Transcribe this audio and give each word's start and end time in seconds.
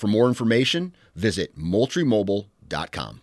For 0.00 0.06
more 0.06 0.28
information, 0.28 0.94
visit 1.14 1.58
moultriemobile.com. 1.58 3.20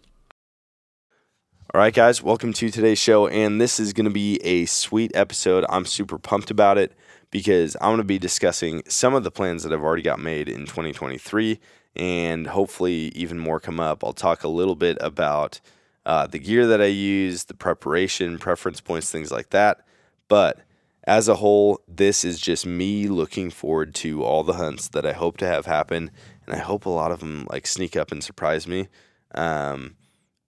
All 1.74 1.82
right, 1.82 1.92
guys, 1.92 2.22
welcome 2.22 2.54
to 2.54 2.70
today's 2.70 3.00
show. 3.00 3.26
And 3.26 3.60
this 3.60 3.80
is 3.80 3.94
going 3.94 4.06
to 4.06 4.12
be 4.12 4.36
a 4.44 4.66
sweet 4.68 5.12
episode. 5.16 5.66
I'm 5.70 5.86
super 5.86 6.20
pumped 6.20 6.52
about 6.52 6.78
it 6.78 6.94
because 7.32 7.76
I'm 7.82 7.90
going 7.90 7.98
to 7.98 8.04
be 8.04 8.20
discussing 8.20 8.84
some 8.88 9.16
of 9.16 9.24
the 9.24 9.32
plans 9.32 9.64
that 9.64 9.74
I've 9.74 9.82
already 9.82 10.04
got 10.04 10.20
made 10.20 10.48
in 10.48 10.68
2023 10.68 11.60
and 11.96 12.46
hopefully 12.46 13.12
even 13.16 13.40
more 13.40 13.60
come 13.60 13.80
up. 13.80 14.04
I'll 14.04 14.14
talk 14.14 14.44
a 14.44 14.48
little 14.48 14.76
bit 14.76 15.00
about 15.02 15.60
uh, 16.06 16.28
the 16.28 16.38
gear 16.38 16.68
that 16.68 16.80
I 16.80 16.86
use, 16.86 17.46
the 17.46 17.56
preparation, 17.56 18.38
preference 18.38 18.82
points, 18.82 19.10
things 19.10 19.32
like 19.32 19.50
that. 19.50 19.84
But 20.28 20.60
as 21.08 21.28
a 21.28 21.36
whole, 21.36 21.82
this 21.88 22.24
is 22.24 22.40
just 22.40 22.68
me 22.68 23.08
looking 23.08 23.50
forward 23.50 23.96
to 23.96 24.24
all 24.24 24.44
the 24.44 24.54
hunts 24.54 24.90
that 24.90 25.08
I 25.08 25.14
hope 25.14 25.38
to 25.38 25.48
have 25.48 25.66
happen 25.66 26.12
and 26.48 26.56
I 26.56 26.60
hope 26.60 26.86
a 26.86 26.90
lot 26.90 27.12
of 27.12 27.20
them 27.20 27.46
like 27.52 27.68
sneak 27.68 27.96
up 27.96 28.12
and 28.12 28.24
surprise 28.24 28.68
me. 28.68 28.88
Um, 29.36 29.96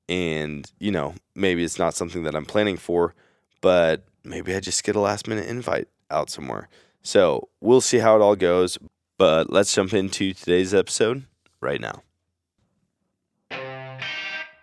and 0.08 0.70
you 0.80 0.92
know, 0.92 1.16
maybe 1.36 1.64
it's 1.64 1.78
not 1.78 1.94
something 1.94 2.24
that 2.24 2.36
I'm 2.36 2.46
planning 2.46 2.78
for, 2.78 3.14
but 3.62 4.06
maybe 4.24 4.56
I 4.56 4.60
just 4.60 4.84
get 4.84 4.96
a 4.96 5.00
last 5.00 5.28
minute 5.28 5.48
invite 5.48 5.88
out 6.10 6.30
somewhere. 6.30 6.70
So 7.02 7.50
we'll 7.62 7.82
see 7.82 8.00
how 8.00 8.16
it 8.16 8.22
all 8.22 8.36
goes. 8.36 8.78
But 9.18 9.52
let's 9.52 9.74
jump 9.74 9.94
into 9.94 10.34
today's 10.34 10.74
episode 10.74 11.26
right 11.60 11.82
now. 11.82 12.04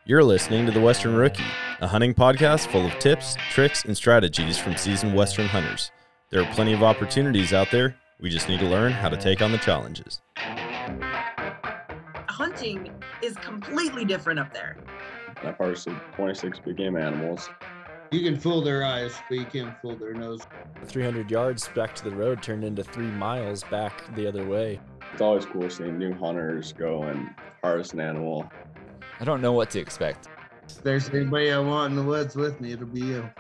You're 0.06 0.24
listening 0.24 0.66
to 0.66 0.72
The 0.72 0.80
Western 0.80 1.14
Rookie, 1.14 1.44
a 1.80 1.88
hunting 1.88 2.14
podcast 2.14 2.68
full 2.68 2.86
of 2.86 2.98
tips, 2.98 3.36
tricks, 3.50 3.84
and 3.84 3.96
strategies 3.96 4.56
from 4.56 4.76
seasoned 4.76 5.14
Western 5.14 5.46
hunters. 5.46 5.90
There 6.30 6.40
are 6.40 6.54
plenty 6.54 6.72
of 6.72 6.82
opportunities 6.82 7.52
out 7.52 7.70
there. 7.70 7.96
We 8.20 8.30
just 8.30 8.48
need 8.48 8.60
to 8.60 8.66
learn 8.66 8.92
how 8.92 9.10
to 9.10 9.16
take 9.16 9.42
on 9.42 9.52
the 9.52 9.58
challenges 9.58 10.20
hunting 12.56 12.90
is 13.22 13.34
completely 13.36 14.04
different 14.04 14.38
up 14.38 14.52
there. 14.52 14.76
That 15.42 15.58
part's 15.58 15.86
26 16.14 16.60
big 16.60 16.76
game 16.76 16.96
animals. 16.96 17.48
You 18.10 18.22
can 18.22 18.38
fool 18.38 18.62
their 18.62 18.84
eyes, 18.84 19.12
but 19.28 19.36
you 19.36 19.44
can't 19.44 19.76
fool 19.82 19.96
their 19.96 20.14
nose. 20.14 20.40
300 20.84 21.30
yards 21.30 21.68
back 21.74 21.94
to 21.96 22.04
the 22.04 22.14
road 22.14 22.42
turned 22.42 22.64
into 22.64 22.82
three 22.82 23.10
miles 23.10 23.64
back 23.64 24.14
the 24.14 24.26
other 24.26 24.46
way. 24.46 24.80
It's 25.12 25.20
always 25.20 25.44
cool 25.44 25.68
seeing 25.68 25.98
new 25.98 26.14
hunters 26.14 26.72
go 26.72 27.02
and 27.02 27.34
harvest 27.62 27.92
an 27.94 28.00
animal. 28.00 28.50
I 29.20 29.24
don't 29.24 29.42
know 29.42 29.52
what 29.52 29.70
to 29.70 29.80
expect. 29.80 30.28
If 30.68 30.82
there's 30.82 31.08
anybody 31.10 31.52
I 31.52 31.58
want 31.58 31.90
in 31.90 31.96
the 31.96 32.02
woods 32.02 32.36
with 32.36 32.60
me, 32.60 32.72
it'll 32.72 32.86
be 32.86 33.00
you. 33.00 33.30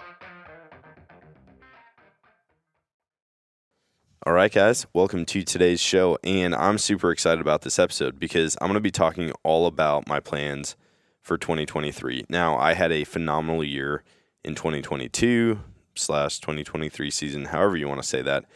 All 4.26 4.32
right, 4.32 4.50
guys, 4.50 4.88
welcome 4.92 5.24
to 5.26 5.44
today's 5.44 5.78
show. 5.78 6.18
And 6.24 6.52
I'm 6.52 6.78
super 6.78 7.12
excited 7.12 7.40
about 7.40 7.62
this 7.62 7.78
episode 7.78 8.18
because 8.18 8.56
I'm 8.60 8.66
going 8.66 8.74
to 8.74 8.80
be 8.80 8.90
talking 8.90 9.30
all 9.44 9.68
about 9.68 10.08
my 10.08 10.18
plans 10.18 10.74
for 11.22 11.38
2023. 11.38 12.26
Now, 12.28 12.58
I 12.58 12.74
had 12.74 12.90
a 12.90 13.04
phenomenal 13.04 13.62
year 13.62 14.02
in 14.42 14.56
2022 14.56 15.60
slash 15.94 16.40
2023 16.40 17.08
season, 17.08 17.44
however 17.44 17.76
you 17.76 17.86
want 17.86 18.02
to 18.02 18.08
say 18.08 18.20
that. 18.20 18.46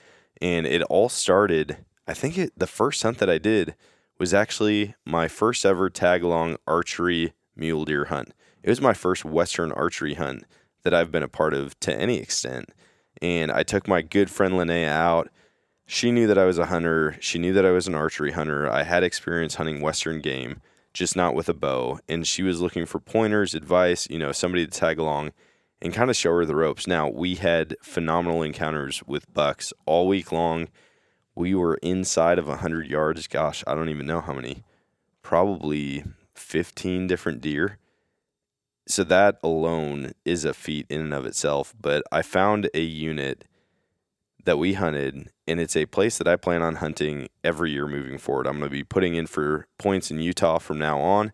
And 0.42 0.66
it 0.66 0.82
all 0.82 1.08
started, 1.08 1.76
I 2.04 2.14
think 2.14 2.36
it, 2.36 2.52
the 2.56 2.66
first 2.66 3.04
hunt 3.04 3.18
that 3.18 3.30
I 3.30 3.38
did 3.38 3.76
was 4.18 4.34
actually 4.34 4.96
my 5.06 5.28
first 5.28 5.64
ever 5.64 5.88
tag 5.88 6.24
along 6.24 6.56
archery 6.66 7.32
mule 7.54 7.84
deer 7.84 8.06
hunt. 8.06 8.34
It 8.64 8.70
was 8.70 8.80
my 8.80 8.92
first 8.92 9.24
Western 9.24 9.70
archery 9.70 10.14
hunt 10.14 10.46
that 10.82 10.94
I've 10.94 11.12
been 11.12 11.22
a 11.22 11.28
part 11.28 11.54
of 11.54 11.78
to 11.78 11.94
any 11.94 12.18
extent. 12.18 12.70
And 13.22 13.52
I 13.52 13.62
took 13.62 13.86
my 13.86 14.02
good 14.02 14.30
friend 14.30 14.54
Linnea 14.54 14.88
out 14.88 15.30
she 15.90 16.12
knew 16.12 16.28
that 16.28 16.38
I 16.38 16.44
was 16.44 16.56
a 16.56 16.66
hunter. 16.66 17.16
She 17.18 17.40
knew 17.40 17.52
that 17.52 17.66
I 17.66 17.72
was 17.72 17.88
an 17.88 17.96
archery 17.96 18.30
hunter. 18.30 18.70
I 18.70 18.84
had 18.84 19.02
experience 19.02 19.56
hunting 19.56 19.80
Western 19.80 20.20
game, 20.20 20.60
just 20.94 21.16
not 21.16 21.34
with 21.34 21.48
a 21.48 21.52
bow. 21.52 21.98
And 22.08 22.24
she 22.24 22.44
was 22.44 22.60
looking 22.60 22.86
for 22.86 23.00
pointers, 23.00 23.56
advice, 23.56 24.06
you 24.08 24.16
know, 24.16 24.30
somebody 24.30 24.64
to 24.64 24.70
tag 24.70 25.00
along 25.00 25.32
and 25.82 25.92
kind 25.92 26.08
of 26.08 26.14
show 26.14 26.30
her 26.36 26.44
the 26.44 26.54
ropes. 26.54 26.86
Now, 26.86 27.08
we 27.08 27.34
had 27.34 27.74
phenomenal 27.82 28.40
encounters 28.40 29.02
with 29.08 29.34
bucks 29.34 29.72
all 29.84 30.06
week 30.06 30.30
long. 30.30 30.68
We 31.34 31.56
were 31.56 31.74
inside 31.82 32.38
of 32.38 32.46
100 32.46 32.86
yards. 32.86 33.26
Gosh, 33.26 33.64
I 33.66 33.74
don't 33.74 33.88
even 33.88 34.06
know 34.06 34.20
how 34.20 34.34
many. 34.34 34.62
Probably 35.22 36.04
15 36.34 37.08
different 37.08 37.40
deer. 37.40 37.78
So 38.86 39.02
that 39.02 39.40
alone 39.42 40.12
is 40.24 40.44
a 40.44 40.54
feat 40.54 40.86
in 40.88 41.00
and 41.00 41.14
of 41.14 41.26
itself. 41.26 41.74
But 41.80 42.04
I 42.12 42.22
found 42.22 42.70
a 42.74 42.80
unit 42.80 43.44
that 44.44 44.58
we 44.58 44.74
hunted, 44.74 45.30
and 45.46 45.60
it's 45.60 45.76
a 45.76 45.86
place 45.86 46.18
that 46.18 46.28
I 46.28 46.36
plan 46.36 46.62
on 46.62 46.76
hunting 46.76 47.28
every 47.44 47.72
year 47.72 47.86
moving 47.86 48.18
forward. 48.18 48.46
I'm 48.46 48.58
going 48.58 48.70
to 48.70 48.70
be 48.70 48.84
putting 48.84 49.14
in 49.14 49.26
for 49.26 49.66
points 49.78 50.10
in 50.10 50.20
Utah 50.20 50.58
from 50.58 50.78
now 50.78 51.00
on. 51.00 51.32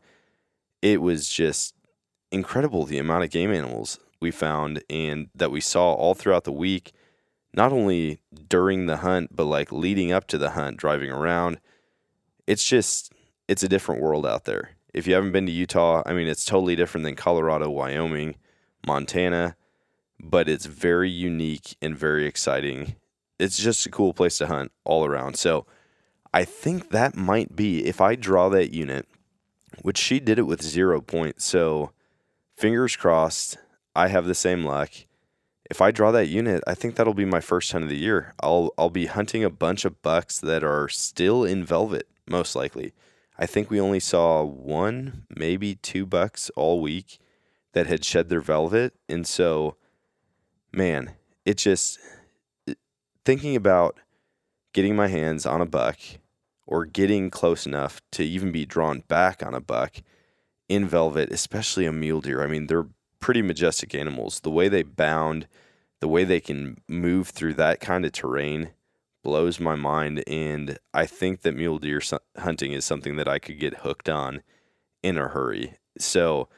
It 0.83 1.01
was 1.01 1.29
just 1.29 1.75
incredible 2.31 2.85
the 2.85 2.99
amount 2.99 3.25
of 3.25 3.31
game 3.31 3.53
animals 3.53 3.99
we 4.21 4.31
found 4.31 4.83
and 4.91 5.29
that 5.35 5.51
we 5.51 5.61
saw 5.61 5.93
all 5.93 6.15
throughout 6.15 6.45
the 6.45 6.53
week, 6.53 6.93
not 7.55 7.73
only 7.73 8.21
during 8.49 8.87
the 8.87 8.99
hunt, 8.99 9.35
but 9.35 9.45
like 9.45 9.73
leading 9.73 10.13
up 10.13 10.27
to 10.29 10.39
the 10.39 10.51
hunt, 10.51 10.77
driving 10.77 11.11
around. 11.11 11.61
It's 12.47 12.69
just, 12.69 13.13
it's 13.49 13.63
a 13.63 13.69
different 13.69 14.03
world 14.03 14.27
out 14.27 14.45
there. 14.45 14.71
If 14.95 15.07
you 15.07 15.15
haven't 15.15 15.33
been 15.33 15.47
to 15.47 15.53
Utah, 15.53 16.03
I 16.07 16.13
mean, 16.13 16.27
it's 16.27 16.45
totally 16.45 16.77
different 16.77 17.05
than 17.05 17.17
Colorado, 17.17 17.69
Wyoming, 17.69 18.37
Montana 18.87 19.57
but 20.21 20.49
it's 20.49 20.67
very 20.67 21.11
unique 21.11 21.77
and 21.83 21.97
very 21.97 22.27
exciting. 22.27 22.97
It's 23.39 23.59
just 23.59 23.87
a 23.87 23.91
cool 23.91 24.15
place 24.15 24.39
to 24.39 24.47
hunt 24.47 24.73
all 24.85 25.05
around. 25.05 25.37
So 25.37 25.67
I 26.33 26.45
think 26.45 26.91
that 26.91 27.17
might 27.17 27.55
be 27.55 27.87
if 27.87 28.01
I 28.01 28.15
draw 28.15 28.49
that 28.51 28.73
unit, 28.73 29.07
which 29.83 29.99
she 29.99 30.21
did 30.21 30.39
it 30.39 30.47
with 30.47 30.63
zero 30.63 31.01
points. 31.01 31.45
So 31.45 31.93
fingers 32.57 32.97
crossed, 32.97 33.59
I 33.95 34.09
have 34.09 34.27
the 34.27 34.35
same 34.35 34.65
luck. 34.65 34.91
If 35.69 35.81
I 35.81 35.91
draw 35.91 36.13
that 36.13 36.29
unit, 36.29 36.63
I 36.67 36.75
think 36.75 36.95
that'll 36.95 37.15
be 37.15 37.25
my 37.25 37.41
first 37.41 37.73
hunt 37.73 37.85
of 37.85 37.91
the 37.91 37.97
year. 37.97 38.35
I'll 38.41 38.73
I'll 38.79 38.91
be 38.91 39.07
hunting 39.07 39.43
a 39.43 39.51
bunch 39.51 39.85
of 39.85 40.01
bucks 40.01 40.39
that 40.39 40.63
are 40.63 40.89
still 40.89 41.45
in 41.45 41.65
velvet, 41.65 42.07
most 42.29 42.55
likely. 42.55 42.93
I 43.39 43.47
think 43.47 43.69
we 43.69 43.81
only 43.81 44.01
saw 44.01 44.45
one, 44.45 45.27
maybe 45.35 45.75
two 45.75 46.07
bucks 46.07 46.51
all 46.57 46.81
week 46.81 47.19
that 47.73 47.87
had 47.87 48.05
shed 48.05 48.29
their 48.29 48.41
velvet, 48.41 48.95
and 49.09 49.27
so 49.27 49.77
man, 50.77 51.13
it 51.45 51.57
just 51.57 51.99
thinking 53.25 53.57
about 53.57 53.99
getting 54.73 54.95
my 54.95 55.09
hands 55.09 55.47
on 55.47 55.61
a 55.61 55.67
buck 55.67 55.99
or 56.67 56.85
getting 56.85 57.31
close 57.31 57.67
enough 57.67 58.01
to 58.13 58.25
even 58.25 58.53
be 58.53 58.67
drawn 58.67 59.01
back 59.09 59.43
on 59.45 59.55
a 59.55 59.61
buck 59.61 59.97
in 60.69 60.87
velvet, 60.87 61.33
especially 61.33 61.87
a 61.87 61.93
mule 61.93 62.21
deer. 62.21 62.43
I 62.43 62.47
mean, 62.47 62.67
they're 62.67 62.87
pretty 63.21 63.43
majestic 63.43 63.95
animals. 63.95 64.41
The 64.41 64.51
way 64.51 64.69
they 64.69 64.83
bound, 64.83 65.47
the 66.01 66.09
way 66.09 66.25
they 66.25 66.41
can 66.41 66.79
move 66.89 67.29
through 67.29 67.55
that 67.55 67.81
kind 67.81 68.05
of 68.05 68.13
terrain 68.13 68.71
blows 69.23 69.59
my 69.59 69.77
mind. 69.77 70.23
And 70.27 70.79
I 70.93 71.07
think 71.07 71.43
that 71.43 71.57
mule 71.57 71.79
deer 71.79 72.01
hunting 72.39 72.73
is 72.73 72.85
something 72.85 73.17
that 73.17 73.29
I 73.29 73.39
could 73.39 73.59
get 73.59 73.79
hooked 73.79 74.09
on 74.09 74.43
in 75.03 75.17
a 75.17 75.29
hurry. 75.29 75.75
So 75.99 76.49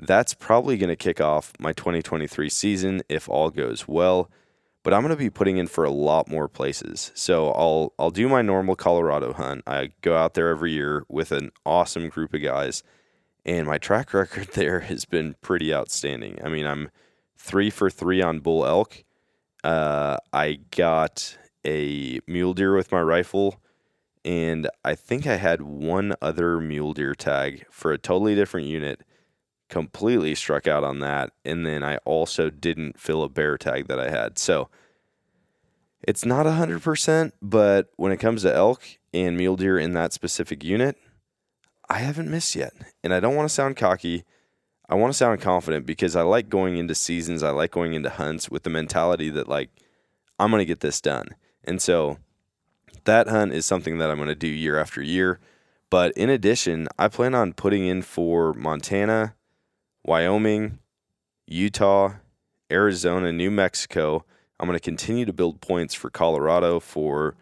that's 0.00 0.34
probably 0.34 0.76
going 0.76 0.88
to 0.88 0.96
kick 0.96 1.20
off 1.20 1.52
my 1.58 1.72
2023 1.72 2.48
season 2.48 3.02
if 3.08 3.28
all 3.28 3.50
goes 3.50 3.86
well. 3.86 4.30
But 4.82 4.94
I'm 4.94 5.02
going 5.02 5.10
to 5.10 5.16
be 5.16 5.28
putting 5.28 5.58
in 5.58 5.66
for 5.66 5.84
a 5.84 5.90
lot 5.90 6.28
more 6.28 6.48
places. 6.48 7.12
So 7.14 7.50
I'll 7.52 7.92
I'll 7.98 8.10
do 8.10 8.28
my 8.28 8.40
normal 8.40 8.76
Colorado 8.76 9.34
hunt. 9.34 9.62
I 9.66 9.90
go 10.00 10.16
out 10.16 10.32
there 10.32 10.48
every 10.48 10.72
year 10.72 11.04
with 11.08 11.32
an 11.32 11.50
awesome 11.66 12.08
group 12.08 12.32
of 12.32 12.42
guys, 12.42 12.82
and 13.44 13.66
my 13.66 13.76
track 13.76 14.14
record 14.14 14.48
there 14.54 14.80
has 14.80 15.04
been 15.04 15.36
pretty 15.42 15.74
outstanding. 15.74 16.38
I 16.42 16.48
mean, 16.48 16.66
I'm 16.66 16.90
three 17.36 17.68
for 17.68 17.90
three 17.90 18.22
on 18.22 18.40
bull 18.40 18.64
elk. 18.64 19.04
Uh, 19.62 20.16
I 20.32 20.60
got 20.70 21.36
a 21.66 22.20
mule 22.26 22.54
deer 22.54 22.74
with 22.74 22.90
my 22.90 23.02
rifle, 23.02 23.60
and 24.24 24.66
I 24.82 24.94
think 24.94 25.26
I 25.26 25.36
had 25.36 25.60
one 25.60 26.14
other 26.22 26.58
mule 26.58 26.94
deer 26.94 27.14
tag 27.14 27.66
for 27.70 27.92
a 27.92 27.98
totally 27.98 28.34
different 28.34 28.66
unit. 28.66 29.02
Completely 29.70 30.34
struck 30.34 30.66
out 30.66 30.84
on 30.84 30.98
that, 30.98 31.30
and 31.44 31.64
then 31.64 31.82
I 31.82 31.96
also 31.98 32.50
didn't 32.50 32.98
fill 32.98 33.22
a 33.22 33.28
bear 33.28 33.56
tag 33.56 33.86
that 33.86 34.00
I 34.00 34.10
had. 34.10 34.36
So 34.36 34.68
it's 36.02 36.24
not 36.24 36.44
hundred 36.44 36.82
percent, 36.82 37.34
but 37.40 37.90
when 37.96 38.10
it 38.10 38.18
comes 38.18 38.42
to 38.42 38.52
elk 38.54 38.82
and 39.14 39.36
mule 39.36 39.56
deer 39.56 39.78
in 39.78 39.92
that 39.92 40.12
specific 40.12 40.64
unit, 40.64 40.96
I 41.88 41.98
haven't 41.98 42.30
missed 42.30 42.56
yet. 42.56 42.72
And 43.04 43.14
I 43.14 43.20
don't 43.20 43.36
want 43.36 43.48
to 43.48 43.54
sound 43.54 43.76
cocky. 43.76 44.24
I 44.88 44.96
want 44.96 45.12
to 45.12 45.16
sound 45.16 45.40
confident 45.40 45.86
because 45.86 46.16
I 46.16 46.22
like 46.22 46.48
going 46.48 46.76
into 46.76 46.96
seasons, 46.96 47.44
I 47.44 47.50
like 47.50 47.70
going 47.70 47.94
into 47.94 48.10
hunts 48.10 48.50
with 48.50 48.64
the 48.64 48.70
mentality 48.70 49.30
that 49.30 49.48
like 49.48 49.70
I'm 50.38 50.50
going 50.50 50.60
to 50.60 50.64
get 50.64 50.80
this 50.80 51.00
done. 51.00 51.28
And 51.62 51.80
so 51.80 52.18
that 53.04 53.28
hunt 53.28 53.52
is 53.52 53.66
something 53.66 53.98
that 53.98 54.10
I'm 54.10 54.16
going 54.16 54.28
to 54.28 54.34
do 54.34 54.48
year 54.48 54.78
after 54.78 55.00
year. 55.00 55.38
But 55.90 56.12
in 56.12 56.28
addition, 56.28 56.88
I 56.98 57.08
plan 57.08 57.34
on 57.36 57.52
putting 57.52 57.86
in 57.86 58.02
for 58.02 58.52
Montana, 58.54 59.34
Wyoming, 60.04 60.78
Utah, 61.46 62.14
Arizona, 62.70 63.32
New 63.32 63.50
Mexico. 63.50 64.24
I'm 64.58 64.66
going 64.66 64.78
to 64.78 64.82
continue 64.82 65.24
to 65.24 65.32
build 65.32 65.60
points 65.60 65.94
for 65.94 66.10
Colorado 66.10 66.80
for 66.80 67.34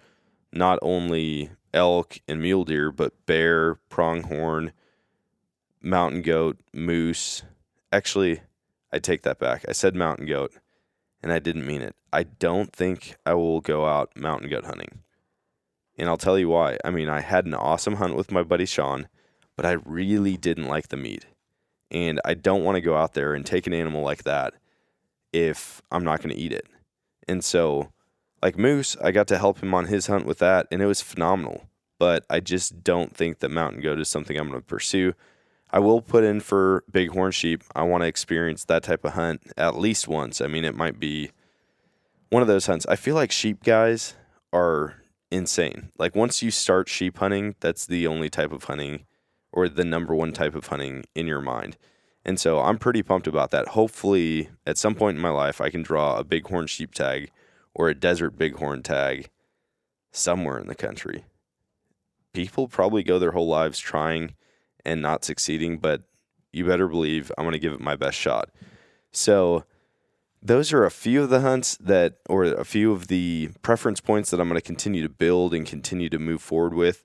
not 0.53 0.79
only 0.83 1.51
elk 1.73 2.19
and 2.27 2.41
mule 2.41 2.65
deer, 2.65 2.91
but 2.91 3.27
bear, 3.27 3.77
pronghorn, 3.89 4.73
mountain 5.83 6.23
goat, 6.23 6.59
moose. 6.73 7.43
Actually, 7.93 8.41
I 8.93 8.99
take 8.99 9.23
that 9.23 9.39
back. 9.39 9.65
I 9.69 9.73
said 9.73 9.95
mountain 9.95 10.27
goat 10.27 10.53
and 11.23 11.33
I 11.33 11.39
didn't 11.39 11.67
mean 11.67 11.83
it. 11.83 11.95
I 12.13 12.25
don't 12.25 12.73
think 12.73 13.17
I 13.27 13.35
will 13.35 13.61
go 13.61 13.87
out 13.87 14.17
mountain 14.17 14.49
goat 14.49 14.65
hunting. 14.65 15.01
And 15.97 16.09
I'll 16.09 16.17
tell 16.17 16.39
you 16.39 16.49
why. 16.49 16.79
I 16.85 16.91
mean, 16.91 17.09
I 17.09 17.21
had 17.21 17.45
an 17.45 17.55
awesome 17.55 17.97
hunt 17.97 18.17
with 18.17 18.31
my 18.31 18.43
buddy 18.43 18.67
Sean, 18.67 19.09
but 19.57 19.67
I 19.67 19.73
really 19.85 20.37
didn't 20.37 20.69
like 20.69 20.89
the 20.89 20.97
meat. 20.97 21.27
And 21.91 22.21
I 22.25 22.35
don't 22.35 22.65
want 22.65 22.77
to 22.77 22.83
go 22.83 22.97
out 22.97 23.15
there 23.15 23.35
and 23.35 23.45
take 23.47 23.67
an 23.67 23.73
animal 23.73 24.03
like 24.03 24.25
that 24.25 24.55
if 25.33 25.83
I'm 25.91 26.05
not 26.05 26.23
going 26.23 26.35
to 26.35 26.41
eat 26.41 26.53
it. 26.53 26.67
And 27.27 27.43
so, 27.45 27.93
like 28.43 28.59
Moose, 28.59 28.97
I 29.03 29.11
got 29.11 29.29
to 29.29 29.39
help 29.39 29.63
him 29.63 29.75
on 29.75 29.87
his 29.87 30.07
hunt 30.07 30.27
with 30.27 30.39
that, 30.39 30.67
and 30.71 30.83
it 30.83 30.87
was 30.87 31.03
phenomenal. 31.03 31.65
But 31.99 32.25
I 32.31 32.41
just 32.41 32.85
don't 32.85 33.15
think 33.15 33.41
that 33.41 33.51
mountain 33.51 33.81
goat 33.83 33.99
is 33.99 34.09
something 34.09 34.39
I'm 34.39 34.49
going 34.49 34.61
to 34.61 34.67
pursue. 34.67 35.15
I 35.71 35.81
will 35.81 36.01
put 36.01 36.25
in 36.25 36.41
for 36.41 36.85
bighorn 36.91 37.33
sheep. 37.33 37.63
I 37.75 37.83
want 37.83 38.03
to 38.03 38.07
experience 38.07 38.65
that 38.65 38.83
type 38.83 39.05
of 39.05 39.15
hunt 39.15 39.43
at 39.57 39.77
least 39.77 40.09
once. 40.09 40.41
I 40.41 40.47
mean, 40.47 40.65
it 40.65 40.75
might 40.75 40.99
be 40.99 41.31
one 42.31 42.43
of 42.43 42.49
those 42.49 42.67
hunts. 42.67 42.87
I 42.87 42.97
feel 42.97 43.15
like 43.15 43.33
sheep 43.33 43.63
guys 43.63 44.15
are 44.53 45.03
insane. 45.31 45.91
Like 45.99 46.15
once 46.15 46.43
you 46.43 46.51
start 46.51 46.89
sheep 46.89 47.19
hunting, 47.19 47.55
that's 47.61 47.85
the 47.85 48.07
only 48.07 48.31
type 48.31 48.53
of 48.53 48.65
hunting 48.65 49.05
or 49.53 49.69
the 49.69 49.85
number 49.85 50.15
one 50.15 50.33
type 50.33 50.55
of 50.55 50.67
hunting 50.67 51.05
in 51.15 51.27
your 51.27 51.41
mind. 51.41 51.77
And 52.25 52.39
so 52.39 52.61
I'm 52.61 52.79
pretty 52.79 53.03
pumped 53.03 53.27
about 53.27 53.51
that. 53.53 53.69
Hopefully, 53.69 54.51
at 54.67 54.77
some 54.77 54.95
point 54.95 55.17
in 55.17 55.23
my 55.23 55.31
life, 55.31 55.61
I 55.61 55.71
can 55.71 55.83
draw 55.83 56.19
a 56.19 56.25
bighorn 56.25 56.67
sheep 56.67 56.95
tag 56.95 57.31
or 57.75 57.89
a 57.89 57.95
desert 57.95 58.37
bighorn 58.37 58.83
tag 58.83 59.31
somewhere 60.11 60.59
in 60.59 60.67
the 60.67 60.75
country. 60.75 61.25
People 62.35 62.69
probably 62.69 63.03
go 63.03 63.19
their 63.19 63.33
whole 63.33 63.47
lives 63.47 63.79
trying 63.79 64.35
and 64.85 65.01
not 65.01 65.25
succeeding, 65.25 65.79
but 65.79 66.03
you 66.53 66.65
better 66.65 66.89
believe 66.89 67.33
I'm 67.39 67.45
going 67.45 67.53
to 67.53 67.59
give 67.59 67.73
it 67.73 67.81
my 67.81 67.97
best 67.97 68.19
shot. 68.19 68.51
So, 69.11 69.65
those 70.41 70.73
are 70.73 70.85
a 70.85 70.91
few 70.91 71.23
of 71.23 71.31
the 71.31 71.41
hunts 71.41 71.77
that, 71.79 72.19
or 72.29 72.45
a 72.45 72.65
few 72.65 72.93
of 72.93 73.09
the 73.09 73.51
preference 73.63 74.01
points 74.01 74.31
that 74.31 74.41
I'm 74.41 74.49
going 74.49 74.61
to 74.61 74.65
continue 74.65 75.03
to 75.03 75.09
build 75.09 75.53
and 75.53 75.67
continue 75.67 76.09
to 76.11 76.19
move 76.19 76.41
forward 76.41 76.75
with. 76.75 77.05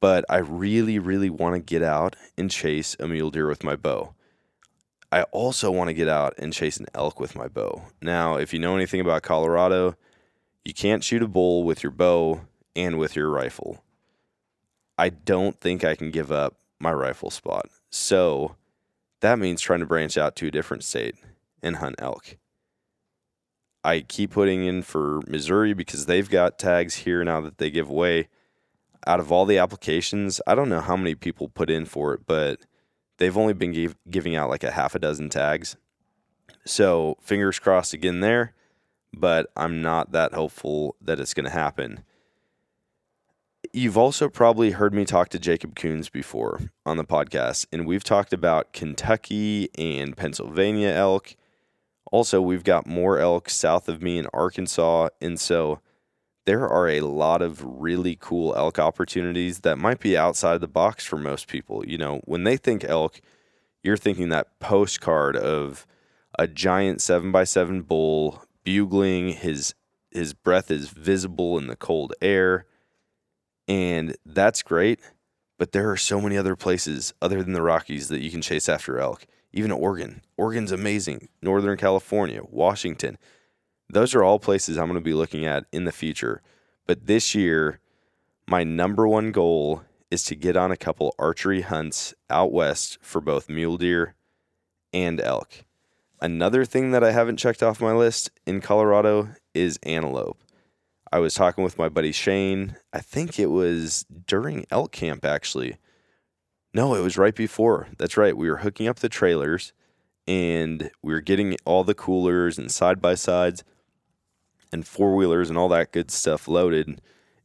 But 0.00 0.24
I 0.28 0.38
really, 0.38 0.98
really 0.98 1.30
want 1.30 1.54
to 1.54 1.60
get 1.60 1.82
out 1.82 2.16
and 2.36 2.50
chase 2.50 2.96
a 3.00 3.08
mule 3.08 3.30
deer 3.30 3.48
with 3.48 3.64
my 3.64 3.76
bow. 3.76 4.14
I 5.10 5.22
also 5.24 5.70
want 5.70 5.88
to 5.88 5.94
get 5.94 6.08
out 6.08 6.34
and 6.38 6.52
chase 6.52 6.76
an 6.76 6.86
elk 6.94 7.18
with 7.18 7.34
my 7.34 7.48
bow. 7.48 7.82
Now, 8.02 8.36
if 8.36 8.52
you 8.52 8.58
know 8.58 8.76
anything 8.76 9.00
about 9.00 9.22
Colorado, 9.22 9.96
you 10.64 10.74
can't 10.74 11.02
shoot 11.02 11.22
a 11.22 11.28
bull 11.28 11.64
with 11.64 11.82
your 11.82 11.92
bow 11.92 12.42
and 12.76 12.98
with 12.98 13.16
your 13.16 13.30
rifle. 13.30 13.82
I 14.98 15.08
don't 15.08 15.58
think 15.60 15.82
I 15.82 15.94
can 15.94 16.10
give 16.10 16.30
up 16.30 16.56
my 16.78 16.92
rifle 16.92 17.30
spot. 17.30 17.68
So 17.90 18.56
that 19.20 19.38
means 19.38 19.60
trying 19.60 19.80
to 19.80 19.86
branch 19.86 20.18
out 20.18 20.36
to 20.36 20.48
a 20.48 20.50
different 20.50 20.84
state 20.84 21.16
and 21.62 21.76
hunt 21.76 21.96
elk. 21.98 22.36
I 23.82 24.00
keep 24.00 24.32
putting 24.32 24.64
in 24.64 24.82
for 24.82 25.22
Missouri 25.26 25.72
because 25.72 26.06
they've 26.06 26.28
got 26.28 26.58
tags 26.58 26.96
here 26.96 27.24
now 27.24 27.40
that 27.40 27.58
they 27.58 27.70
give 27.70 27.88
away. 27.88 28.28
Out 29.08 29.20
of 29.20 29.32
all 29.32 29.46
the 29.46 29.56
applications, 29.56 30.38
I 30.46 30.54
don't 30.54 30.68
know 30.68 30.82
how 30.82 30.94
many 30.94 31.14
people 31.14 31.48
put 31.48 31.70
in 31.70 31.86
for 31.86 32.12
it, 32.12 32.26
but 32.26 32.60
they've 33.16 33.38
only 33.38 33.54
been 33.54 33.72
give, 33.72 33.96
giving 34.10 34.36
out 34.36 34.50
like 34.50 34.62
a 34.62 34.70
half 34.70 34.94
a 34.94 34.98
dozen 34.98 35.30
tags. 35.30 35.76
So 36.66 37.16
fingers 37.22 37.58
crossed 37.58 37.94
again 37.94 38.20
there, 38.20 38.52
but 39.16 39.50
I'm 39.56 39.80
not 39.80 40.12
that 40.12 40.34
hopeful 40.34 40.94
that 41.00 41.18
it's 41.18 41.32
going 41.32 41.46
to 41.46 41.50
happen. 41.50 42.04
You've 43.72 43.96
also 43.96 44.28
probably 44.28 44.72
heard 44.72 44.92
me 44.92 45.06
talk 45.06 45.30
to 45.30 45.38
Jacob 45.38 45.74
Coons 45.74 46.10
before 46.10 46.60
on 46.84 46.98
the 46.98 47.04
podcast, 47.04 47.66
and 47.72 47.86
we've 47.86 48.04
talked 48.04 48.34
about 48.34 48.74
Kentucky 48.74 49.70
and 49.76 50.18
Pennsylvania 50.18 50.90
elk. 50.90 51.34
Also, 52.12 52.42
we've 52.42 52.64
got 52.64 52.86
more 52.86 53.18
elk 53.18 53.48
south 53.48 53.88
of 53.88 54.02
me 54.02 54.18
in 54.18 54.26
Arkansas, 54.34 55.08
and 55.22 55.40
so 55.40 55.80
there 56.48 56.66
are 56.66 56.88
a 56.88 57.02
lot 57.02 57.42
of 57.42 57.62
really 57.62 58.16
cool 58.18 58.56
elk 58.56 58.78
opportunities 58.78 59.60
that 59.60 59.76
might 59.76 60.00
be 60.00 60.16
outside 60.16 60.62
the 60.62 60.66
box 60.66 61.04
for 61.04 61.18
most 61.18 61.46
people. 61.46 61.86
You 61.86 61.98
know, 61.98 62.22
when 62.24 62.44
they 62.44 62.56
think 62.56 62.84
elk, 62.84 63.20
you're 63.82 63.98
thinking 63.98 64.30
that 64.30 64.58
postcard 64.58 65.36
of 65.36 65.86
a 66.38 66.48
giant 66.48 67.02
seven 67.02 67.30
by 67.30 67.44
seven 67.44 67.82
bull 67.82 68.44
bugling, 68.64 69.34
his 69.34 69.74
his 70.10 70.32
breath 70.32 70.70
is 70.70 70.88
visible 70.88 71.58
in 71.58 71.66
the 71.66 71.76
cold 71.76 72.14
air. 72.22 72.64
And 73.68 74.16
that's 74.24 74.62
great, 74.62 75.00
but 75.58 75.72
there 75.72 75.90
are 75.90 75.98
so 75.98 76.18
many 76.18 76.38
other 76.38 76.56
places 76.56 77.12
other 77.20 77.42
than 77.42 77.52
the 77.52 77.60
Rockies 77.60 78.08
that 78.08 78.22
you 78.22 78.30
can 78.30 78.40
chase 78.40 78.70
after 78.70 78.98
elk. 78.98 79.26
Even 79.52 79.70
Oregon. 79.70 80.22
Oregon's 80.38 80.72
amazing. 80.72 81.28
Northern 81.42 81.76
California, 81.76 82.40
Washington. 82.48 83.18
Those 83.90 84.14
are 84.14 84.22
all 84.22 84.38
places 84.38 84.76
I'm 84.76 84.86
going 84.86 84.94
to 84.94 85.00
be 85.00 85.14
looking 85.14 85.46
at 85.46 85.64
in 85.72 85.84
the 85.84 85.92
future. 85.92 86.42
But 86.86 87.06
this 87.06 87.34
year, 87.34 87.80
my 88.46 88.64
number 88.64 89.06
one 89.06 89.32
goal 89.32 89.82
is 90.10 90.22
to 90.24 90.34
get 90.34 90.56
on 90.56 90.70
a 90.70 90.76
couple 90.76 91.14
archery 91.18 91.62
hunts 91.62 92.14
out 92.30 92.52
west 92.52 92.98
for 93.00 93.20
both 93.20 93.48
mule 93.48 93.76
deer 93.76 94.14
and 94.92 95.20
elk. 95.20 95.64
Another 96.20 96.64
thing 96.64 96.90
that 96.90 97.04
I 97.04 97.12
haven't 97.12 97.36
checked 97.36 97.62
off 97.62 97.80
my 97.80 97.92
list 97.92 98.30
in 98.46 98.60
Colorado 98.60 99.30
is 99.54 99.78
antelope. 99.82 100.42
I 101.12 101.20
was 101.20 101.34
talking 101.34 101.64
with 101.64 101.78
my 101.78 101.88
buddy 101.88 102.12
Shane. 102.12 102.76
I 102.92 103.00
think 103.00 103.38
it 103.38 103.46
was 103.46 104.04
during 104.26 104.66
elk 104.70 104.92
camp, 104.92 105.24
actually. 105.24 105.76
No, 106.74 106.94
it 106.94 107.00
was 107.00 107.16
right 107.16 107.34
before. 107.34 107.88
That's 107.96 108.16
right. 108.16 108.36
We 108.36 108.50
were 108.50 108.58
hooking 108.58 108.88
up 108.88 108.98
the 108.98 109.08
trailers 109.08 109.72
and 110.26 110.90
we 111.02 111.12
were 111.14 111.22
getting 111.22 111.56
all 111.64 111.84
the 111.84 111.94
coolers 111.94 112.58
and 112.58 112.70
side 112.70 113.00
by 113.00 113.14
sides 113.14 113.64
and 114.72 114.86
four 114.86 115.14
wheelers 115.14 115.48
and 115.48 115.58
all 115.58 115.68
that 115.68 115.92
good 115.92 116.10
stuff 116.10 116.48
loaded. 116.48 117.00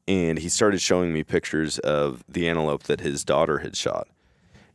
And 0.08 0.40
he 0.40 0.50
started 0.50 0.82
showing 0.82 1.14
me 1.14 1.24
pictures 1.24 1.80
of 1.80 2.24
the 2.28 2.48
antelope 2.48 2.84
that 2.84 3.02
his 3.02 3.24
daughter 3.24 3.60
had 3.60 3.78
shot. 3.78 4.08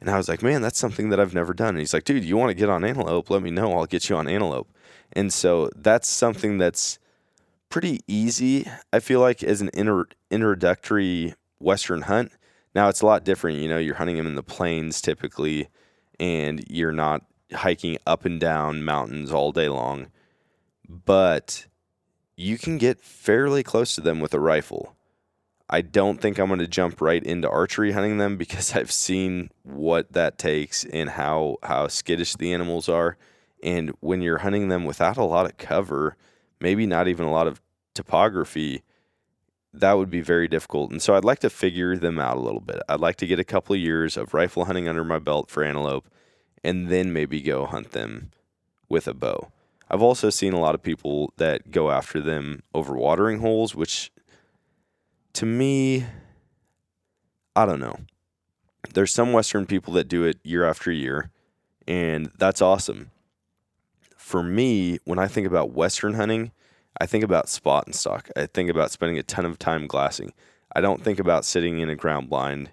And 0.00 0.08
I 0.08 0.16
was 0.16 0.28
like, 0.28 0.42
man, 0.42 0.62
that's 0.62 0.78
something 0.78 1.10
that 1.10 1.20
I've 1.20 1.34
never 1.34 1.52
done. 1.52 1.70
And 1.70 1.78
he's 1.78 1.92
like, 1.92 2.04
dude, 2.04 2.24
you 2.24 2.36
want 2.36 2.50
to 2.50 2.54
get 2.54 2.68
on 2.68 2.84
antelope? 2.84 3.30
Let 3.30 3.42
me 3.42 3.50
know. 3.50 3.72
I'll 3.72 3.86
get 3.86 4.08
you 4.08 4.16
on 4.16 4.28
antelope. 4.28 4.68
And 5.12 5.32
so 5.32 5.70
that's 5.74 6.08
something 6.08 6.58
that's 6.58 6.98
pretty 7.68 8.00
easy, 8.06 8.66
I 8.92 9.00
feel 9.00 9.20
like, 9.20 9.42
as 9.42 9.60
an 9.60 9.70
inter- 9.74 10.08
introductory 10.30 11.34
Western 11.58 12.02
hunt. 12.02 12.32
Now 12.74 12.88
it's 12.88 13.00
a 13.00 13.06
lot 13.06 13.24
different. 13.24 13.58
You 13.58 13.68
know, 13.68 13.78
you're 13.78 13.96
hunting 13.96 14.16
them 14.16 14.26
in 14.26 14.36
the 14.36 14.42
plains 14.42 15.00
typically, 15.00 15.68
and 16.20 16.64
you're 16.70 16.92
not 16.92 17.24
hiking 17.52 17.98
up 18.06 18.24
and 18.24 18.38
down 18.38 18.84
mountains 18.84 19.32
all 19.32 19.52
day 19.52 19.68
long. 19.68 20.08
But 20.88 21.66
you 22.38 22.56
can 22.56 22.78
get 22.78 23.00
fairly 23.00 23.64
close 23.64 23.96
to 23.96 24.00
them 24.00 24.20
with 24.20 24.32
a 24.32 24.38
rifle. 24.38 24.94
I 25.68 25.80
don't 25.80 26.20
think 26.20 26.38
I'm 26.38 26.46
going 26.46 26.60
to 26.60 26.68
jump 26.68 27.00
right 27.00 27.22
into 27.22 27.50
archery 27.50 27.90
hunting 27.90 28.18
them 28.18 28.36
because 28.36 28.74
I've 28.76 28.92
seen 28.92 29.50
what 29.64 30.12
that 30.12 30.38
takes 30.38 30.84
and 30.84 31.10
how 31.10 31.56
how 31.64 31.88
skittish 31.88 32.36
the 32.36 32.52
animals 32.54 32.88
are. 32.88 33.16
And 33.60 33.90
when 33.98 34.22
you're 34.22 34.38
hunting 34.38 34.68
them 34.68 34.84
without 34.84 35.16
a 35.16 35.24
lot 35.24 35.46
of 35.46 35.58
cover, 35.58 36.16
maybe 36.60 36.86
not 36.86 37.08
even 37.08 37.26
a 37.26 37.32
lot 37.32 37.48
of 37.48 37.60
topography, 37.92 38.84
that 39.74 39.94
would 39.94 40.08
be 40.08 40.20
very 40.20 40.46
difficult. 40.46 40.92
And 40.92 41.02
so 41.02 41.16
I'd 41.16 41.24
like 41.24 41.40
to 41.40 41.50
figure 41.50 41.96
them 41.96 42.20
out 42.20 42.36
a 42.36 42.40
little 42.40 42.60
bit. 42.60 42.80
I'd 42.88 43.00
like 43.00 43.16
to 43.16 43.26
get 43.26 43.40
a 43.40 43.44
couple 43.44 43.74
of 43.74 43.80
years 43.80 44.16
of 44.16 44.32
rifle 44.32 44.66
hunting 44.66 44.86
under 44.86 45.02
my 45.02 45.18
belt 45.18 45.50
for 45.50 45.64
antelope 45.64 46.08
and 46.62 46.88
then 46.88 47.12
maybe 47.12 47.42
go 47.42 47.66
hunt 47.66 47.90
them 47.90 48.30
with 48.88 49.08
a 49.08 49.14
bow. 49.14 49.50
I've 49.90 50.02
also 50.02 50.30
seen 50.30 50.52
a 50.52 50.60
lot 50.60 50.74
of 50.74 50.82
people 50.82 51.32
that 51.38 51.70
go 51.70 51.90
after 51.90 52.20
them 52.20 52.62
over 52.74 52.94
watering 52.94 53.40
holes, 53.40 53.74
which 53.74 54.10
to 55.34 55.46
me, 55.46 56.04
I 57.56 57.64
don't 57.64 57.80
know. 57.80 57.96
There's 58.92 59.12
some 59.12 59.32
Western 59.32 59.66
people 59.66 59.92
that 59.94 60.08
do 60.08 60.24
it 60.24 60.38
year 60.42 60.64
after 60.64 60.90
year, 60.90 61.30
and 61.86 62.30
that's 62.38 62.62
awesome. 62.62 63.10
For 64.16 64.42
me, 64.42 64.98
when 65.04 65.18
I 65.18 65.26
think 65.26 65.46
about 65.46 65.72
Western 65.72 66.14
hunting, 66.14 66.52
I 67.00 67.06
think 67.06 67.24
about 67.24 67.48
spot 67.48 67.86
and 67.86 67.94
stalk. 67.94 68.28
I 68.36 68.46
think 68.46 68.68
about 68.68 68.90
spending 68.90 69.18
a 69.18 69.22
ton 69.22 69.44
of 69.44 69.58
time 69.58 69.86
glassing. 69.86 70.32
I 70.74 70.80
don't 70.80 71.02
think 71.02 71.18
about 71.18 71.44
sitting 71.44 71.78
in 71.78 71.88
a 71.88 71.96
ground 71.96 72.28
blind 72.28 72.70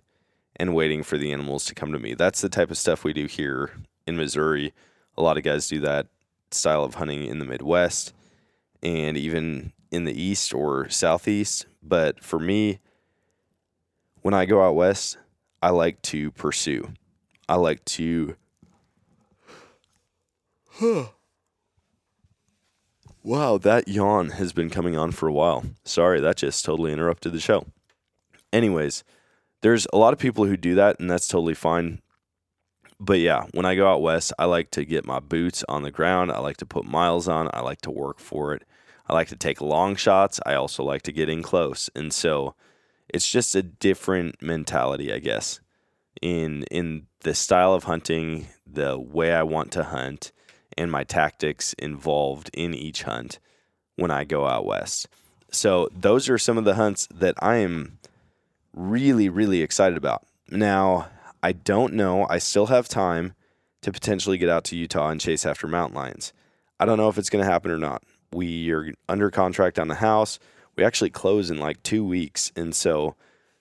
and 0.57 0.75
waiting 0.75 1.03
for 1.03 1.17
the 1.17 1.31
animals 1.31 1.65
to 1.65 1.75
come 1.75 1.91
to 1.91 1.99
me. 1.99 2.13
That's 2.13 2.41
the 2.41 2.49
type 2.49 2.71
of 2.71 2.77
stuff 2.77 3.03
we 3.03 3.13
do 3.13 3.25
here 3.25 3.71
in 4.05 4.17
Missouri. 4.17 4.73
A 5.17 5.21
lot 5.21 5.37
of 5.37 5.43
guys 5.43 5.67
do 5.67 5.79
that 5.81 6.07
style 6.51 6.83
of 6.83 6.95
hunting 6.95 7.25
in 7.25 7.39
the 7.39 7.45
Midwest 7.45 8.13
and 8.81 9.17
even 9.17 9.73
in 9.91 10.05
the 10.05 10.19
East 10.19 10.53
or 10.53 10.89
Southeast. 10.89 11.65
But 11.81 12.23
for 12.23 12.39
me, 12.39 12.79
when 14.21 14.33
I 14.33 14.45
go 14.45 14.65
out 14.65 14.75
West, 14.75 15.17
I 15.61 15.69
like 15.69 16.01
to 16.03 16.31
pursue. 16.31 16.89
I 17.47 17.55
like 17.55 17.83
to. 17.85 18.35
wow, 23.23 23.57
that 23.57 23.87
yawn 23.87 24.31
has 24.31 24.51
been 24.53 24.69
coming 24.69 24.97
on 24.97 25.11
for 25.11 25.27
a 25.27 25.33
while. 25.33 25.63
Sorry, 25.83 26.19
that 26.19 26.37
just 26.37 26.65
totally 26.65 26.91
interrupted 26.91 27.31
the 27.33 27.39
show. 27.39 27.65
Anyways, 28.51 29.03
there's 29.61 29.87
a 29.91 29.97
lot 29.97 30.13
of 30.13 30.19
people 30.19 30.45
who 30.45 30.57
do 30.57 30.75
that, 30.75 30.99
and 30.99 31.09
that's 31.09 31.27
totally 31.27 31.53
fine. 31.53 32.01
But 32.99 33.19
yeah, 33.19 33.45
when 33.51 33.65
I 33.65 33.75
go 33.75 33.91
out 33.91 34.01
west, 34.01 34.31
I 34.39 34.45
like 34.45 34.71
to 34.71 34.85
get 34.85 35.05
my 35.05 35.19
boots 35.19 35.63
on 35.67 35.83
the 35.83 35.91
ground. 35.91 36.31
I 36.31 36.39
like 36.39 36.57
to 36.57 36.65
put 36.65 36.85
miles 36.85 37.27
on. 37.27 37.49
I 37.53 37.61
like 37.61 37.81
to 37.81 37.91
work 37.91 38.19
for 38.19 38.53
it. 38.53 38.63
I 39.07 39.13
like 39.13 39.27
to 39.29 39.35
take 39.35 39.61
long 39.61 39.95
shots. 39.95 40.39
I 40.45 40.55
also 40.55 40.83
like 40.83 41.01
to 41.03 41.11
get 41.11 41.29
in 41.29 41.43
close. 41.43 41.89
And 41.95 42.13
so 42.13 42.55
it's 43.09 43.29
just 43.29 43.53
a 43.55 43.61
different 43.61 44.41
mentality, 44.41 45.13
I 45.13 45.19
guess, 45.19 45.59
in 46.21 46.63
in 46.71 47.07
the 47.21 47.35
style 47.35 47.73
of 47.73 47.83
hunting, 47.83 48.47
the 48.65 48.97
way 48.99 49.33
I 49.33 49.43
want 49.43 49.71
to 49.73 49.83
hunt, 49.83 50.31
and 50.77 50.91
my 50.91 51.03
tactics 51.03 51.73
involved 51.73 52.49
in 52.53 52.73
each 52.73 53.03
hunt 53.03 53.39
when 53.95 54.11
I 54.11 54.23
go 54.23 54.47
out 54.47 54.65
west. 54.65 55.07
So 55.51 55.89
those 55.95 56.29
are 56.29 56.37
some 56.37 56.57
of 56.57 56.65
the 56.65 56.75
hunts 56.75 57.07
that 57.13 57.35
I 57.39 57.57
am 57.57 57.99
really, 58.73 59.29
really 59.29 59.61
excited 59.61 59.97
about. 59.97 60.25
Now, 60.49 61.07
I 61.41 61.51
don't 61.51 61.93
know. 61.93 62.25
I 62.29 62.37
still 62.37 62.67
have 62.67 62.87
time 62.87 63.33
to 63.81 63.91
potentially 63.91 64.37
get 64.37 64.49
out 64.49 64.63
to 64.65 64.75
Utah 64.75 65.09
and 65.09 65.21
chase 65.21 65.45
after 65.45 65.67
mountain 65.67 65.95
lions. 65.95 66.33
I 66.79 66.85
don't 66.85 66.97
know 66.97 67.09
if 67.09 67.17
it's 67.17 67.29
going 67.29 67.43
to 67.43 67.51
happen 67.51 67.71
or 67.71 67.77
not. 67.77 68.03
We 68.33 68.71
are 68.71 68.93
under 69.07 69.29
contract 69.29 69.79
on 69.79 69.87
the 69.87 69.95
house. 69.95 70.39
We 70.75 70.83
actually 70.83 71.11
close 71.11 71.51
in 71.51 71.57
like 71.57 71.83
two 71.83 72.03
weeks. 72.03 72.51
And 72.55 72.75
so 72.75 73.15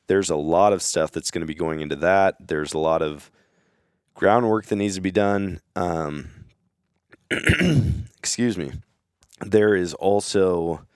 there's 0.06 0.30
a 0.30 0.36
lot 0.36 0.72
of 0.72 0.82
stuff 0.82 1.10
that's 1.10 1.30
going 1.30 1.42
to 1.42 1.46
be 1.46 1.54
going 1.54 1.80
into 1.80 1.96
that. 1.96 2.36
There's 2.40 2.72
a 2.72 2.78
lot 2.78 3.02
of 3.02 3.30
groundwork 4.14 4.66
that 4.66 4.76
needs 4.76 4.94
to 4.96 5.00
be 5.00 5.10
done. 5.10 5.60
Um, 5.76 6.30
excuse 8.18 8.56
me. 8.56 8.72
There 9.40 9.74
is 9.74 9.94
also 9.94 10.86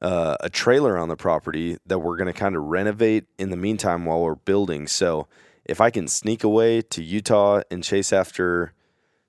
uh, 0.00 0.36
a 0.40 0.48
trailer 0.48 0.96
on 0.96 1.08
the 1.08 1.16
property 1.16 1.76
that 1.86 1.98
we're 1.98 2.16
going 2.16 2.32
to 2.32 2.38
kind 2.38 2.56
of 2.56 2.64
renovate 2.64 3.26
in 3.38 3.50
the 3.50 3.56
meantime 3.56 4.04
while 4.06 4.22
we're 4.22 4.34
building. 4.34 4.86
So 4.86 5.28
if 5.70 5.80
I 5.80 5.90
can 5.90 6.08
sneak 6.08 6.42
away 6.42 6.82
to 6.82 7.00
Utah 7.00 7.62
and 7.70 7.84
chase 7.84 8.12
after 8.12 8.72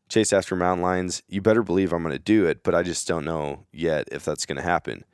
chase 0.09 0.33
after 0.33 0.55
mountain 0.55 0.81
lions, 0.81 1.21
you 1.29 1.39
better 1.39 1.61
believe 1.61 1.93
I'm 1.93 2.01
going 2.01 2.13
to 2.13 2.19
do 2.19 2.47
it, 2.47 2.63
but 2.63 2.73
I 2.73 2.81
just 2.81 3.07
don't 3.07 3.23
know 3.23 3.67
yet 3.71 4.09
if 4.11 4.25
that's 4.25 4.47
going 4.47 4.57
to 4.57 4.63
happen. 4.63 5.05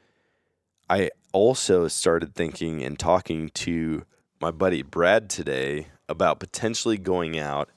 I 0.89 1.11
also 1.33 1.89
started 1.89 2.33
thinking 2.33 2.81
and 2.81 2.97
talking 2.97 3.49
to 3.55 4.05
my 4.39 4.51
buddy 4.51 4.81
Brad 4.81 5.29
today 5.29 5.89
about 6.07 6.39
potentially 6.39 6.97
going 6.97 7.37
out 7.37 7.69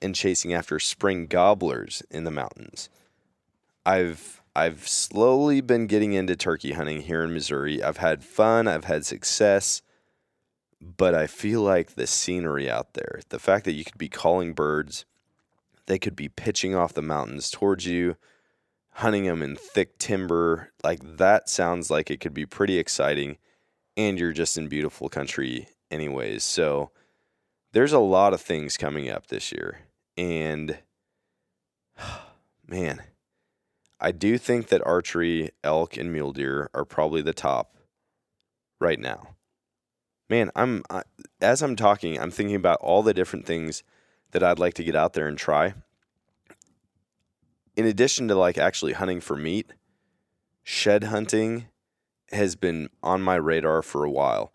and 0.00 0.14
chasing 0.14 0.54
after 0.54 0.78
spring 0.78 1.26
gobblers 1.26 2.04
in 2.08 2.22
the 2.22 2.30
mountains. 2.30 2.88
I've 3.84 4.40
I've 4.54 4.86
slowly 4.86 5.60
been 5.60 5.88
getting 5.88 6.12
into 6.12 6.36
turkey 6.36 6.72
hunting 6.72 7.02
here 7.02 7.24
in 7.24 7.34
Missouri. 7.34 7.82
I've 7.82 7.96
had 7.96 8.22
fun, 8.22 8.68
I've 8.68 8.84
had 8.84 9.04
success, 9.04 9.82
but 10.82 11.14
I 11.14 11.28
feel 11.28 11.62
like 11.62 11.94
the 11.94 12.08
scenery 12.08 12.68
out 12.68 12.94
there, 12.94 13.20
the 13.28 13.38
fact 13.38 13.64
that 13.66 13.72
you 13.72 13.84
could 13.84 13.98
be 13.98 14.08
calling 14.08 14.52
birds, 14.52 15.04
they 15.86 15.98
could 15.98 16.16
be 16.16 16.28
pitching 16.28 16.74
off 16.74 16.92
the 16.92 17.02
mountains 17.02 17.50
towards 17.50 17.86
you, 17.86 18.16
hunting 18.94 19.24
them 19.24 19.42
in 19.42 19.54
thick 19.54 19.96
timber, 19.98 20.72
like 20.82 21.18
that 21.18 21.48
sounds 21.48 21.88
like 21.88 22.10
it 22.10 22.20
could 22.20 22.34
be 22.34 22.46
pretty 22.46 22.78
exciting. 22.78 23.38
And 23.96 24.18
you're 24.18 24.32
just 24.32 24.58
in 24.58 24.68
beautiful 24.68 25.08
country, 25.08 25.68
anyways. 25.90 26.42
So 26.42 26.90
there's 27.72 27.92
a 27.92 27.98
lot 27.98 28.34
of 28.34 28.40
things 28.40 28.76
coming 28.76 29.08
up 29.08 29.28
this 29.28 29.52
year. 29.52 29.80
And 30.16 30.78
man, 32.66 33.02
I 34.00 34.10
do 34.10 34.36
think 34.36 34.68
that 34.68 34.84
archery, 34.84 35.50
elk, 35.62 35.96
and 35.96 36.12
mule 36.12 36.32
deer 36.32 36.70
are 36.74 36.84
probably 36.84 37.22
the 37.22 37.32
top 37.32 37.76
right 38.80 38.98
now. 38.98 39.31
Man, 40.32 40.50
I'm 40.56 40.82
I, 40.88 41.02
as 41.42 41.60
I'm 41.60 41.76
talking, 41.76 42.18
I'm 42.18 42.30
thinking 42.30 42.56
about 42.56 42.78
all 42.80 43.02
the 43.02 43.12
different 43.12 43.44
things 43.44 43.82
that 44.30 44.42
I'd 44.42 44.58
like 44.58 44.72
to 44.74 44.82
get 44.82 44.96
out 44.96 45.12
there 45.12 45.28
and 45.28 45.36
try. 45.36 45.74
In 47.76 47.84
addition 47.84 48.28
to 48.28 48.34
like 48.34 48.56
actually 48.56 48.94
hunting 48.94 49.20
for 49.20 49.36
meat, 49.36 49.74
shed 50.62 51.04
hunting 51.04 51.66
has 52.30 52.56
been 52.56 52.88
on 53.02 53.20
my 53.20 53.34
radar 53.34 53.82
for 53.82 54.04
a 54.04 54.10
while. 54.10 54.54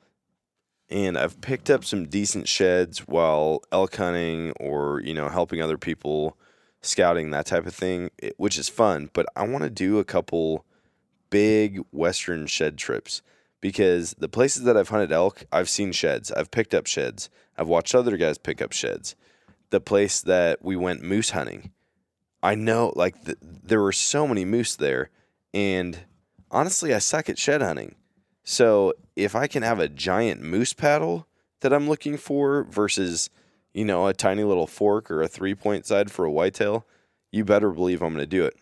And 0.90 1.16
I've 1.16 1.42
picked 1.42 1.70
up 1.70 1.86
some 1.86 2.08
decent 2.08 2.48
sheds 2.48 3.02
while 3.08 3.62
elk 3.72 3.98
hunting 3.98 4.54
or, 4.60 5.00
you 5.02 5.14
know, 5.14 5.30
helping 5.30 5.62
other 5.62 5.78
people 5.78 6.40
scouting, 6.82 7.30
that 7.30 7.46
type 7.46 7.68
of 7.68 7.76
thing, 7.76 8.10
which 8.38 8.58
is 8.58 8.68
fun. 8.68 9.12
But 9.14 9.28
I 9.36 9.46
want 9.46 9.64
to 9.64 9.70
do 9.70 10.00
a 10.00 10.04
couple 10.04 10.66
big 11.30 11.84
Western 11.92 12.48
shed 12.48 12.80
trips 12.80 13.22
because 13.62 14.16
the 14.18 14.30
places 14.30 14.64
that 14.64 14.78
I've 14.78 14.90
hunted 14.90 15.12
elk, 15.12 15.46
I've 15.52 15.70
seen 15.70 15.92
sheds. 15.92 16.32
I've 16.32 16.52
picked 16.52 16.74
up 16.74 16.88
sheds. 16.88 17.30
I've 17.58 17.68
watched 17.68 17.96
other 17.96 18.18
guys 18.18 18.38
pick 18.38 18.62
up 18.62 18.72
sheds. 18.72 19.16
The 19.70 19.82
place 19.82 20.22
that 20.22 20.64
we 20.64 20.76
went 20.76 21.04
moose 21.04 21.32
hunting, 21.32 21.72
I 22.42 22.56
know 22.56 22.94
like 22.96 23.24
the, 23.24 23.38
there 23.42 23.82
were 23.82 23.92
so 23.92 24.28
many 24.28 24.46
moose 24.46 24.76
there. 24.76 25.10
And 25.54 26.00
honestly, 26.52 26.94
I 26.94 27.00
suck 27.00 27.30
at 27.30 27.40
shed 27.40 27.62
hunting. 27.62 27.96
So 28.44 28.94
if 29.16 29.36
I 29.36 29.48
can 29.48 29.64
have 29.64 29.80
a 29.80 29.90
giant 29.90 30.42
moose 30.42 30.74
paddle 30.74 31.28
that 31.62 31.74
I'm 31.74 31.90
looking 31.90 32.18
for 32.18 32.64
versus 32.64 33.30
you 33.78 33.86
know, 33.86 34.08
a 34.08 34.14
tiny 34.14 34.44
little 34.44 34.66
fork 34.66 35.12
or 35.12 35.22
a 35.22 35.28
three 35.28 35.54
point 35.54 35.86
side 35.86 36.10
for 36.10 36.26
a 36.26 36.32
whitetail, 36.32 36.88
you 37.32 37.46
better 37.46 37.70
believe 37.70 38.02
I'm 38.02 38.12
going 38.12 38.24
to 38.24 38.26
do 38.26 38.44
it. 38.44 38.56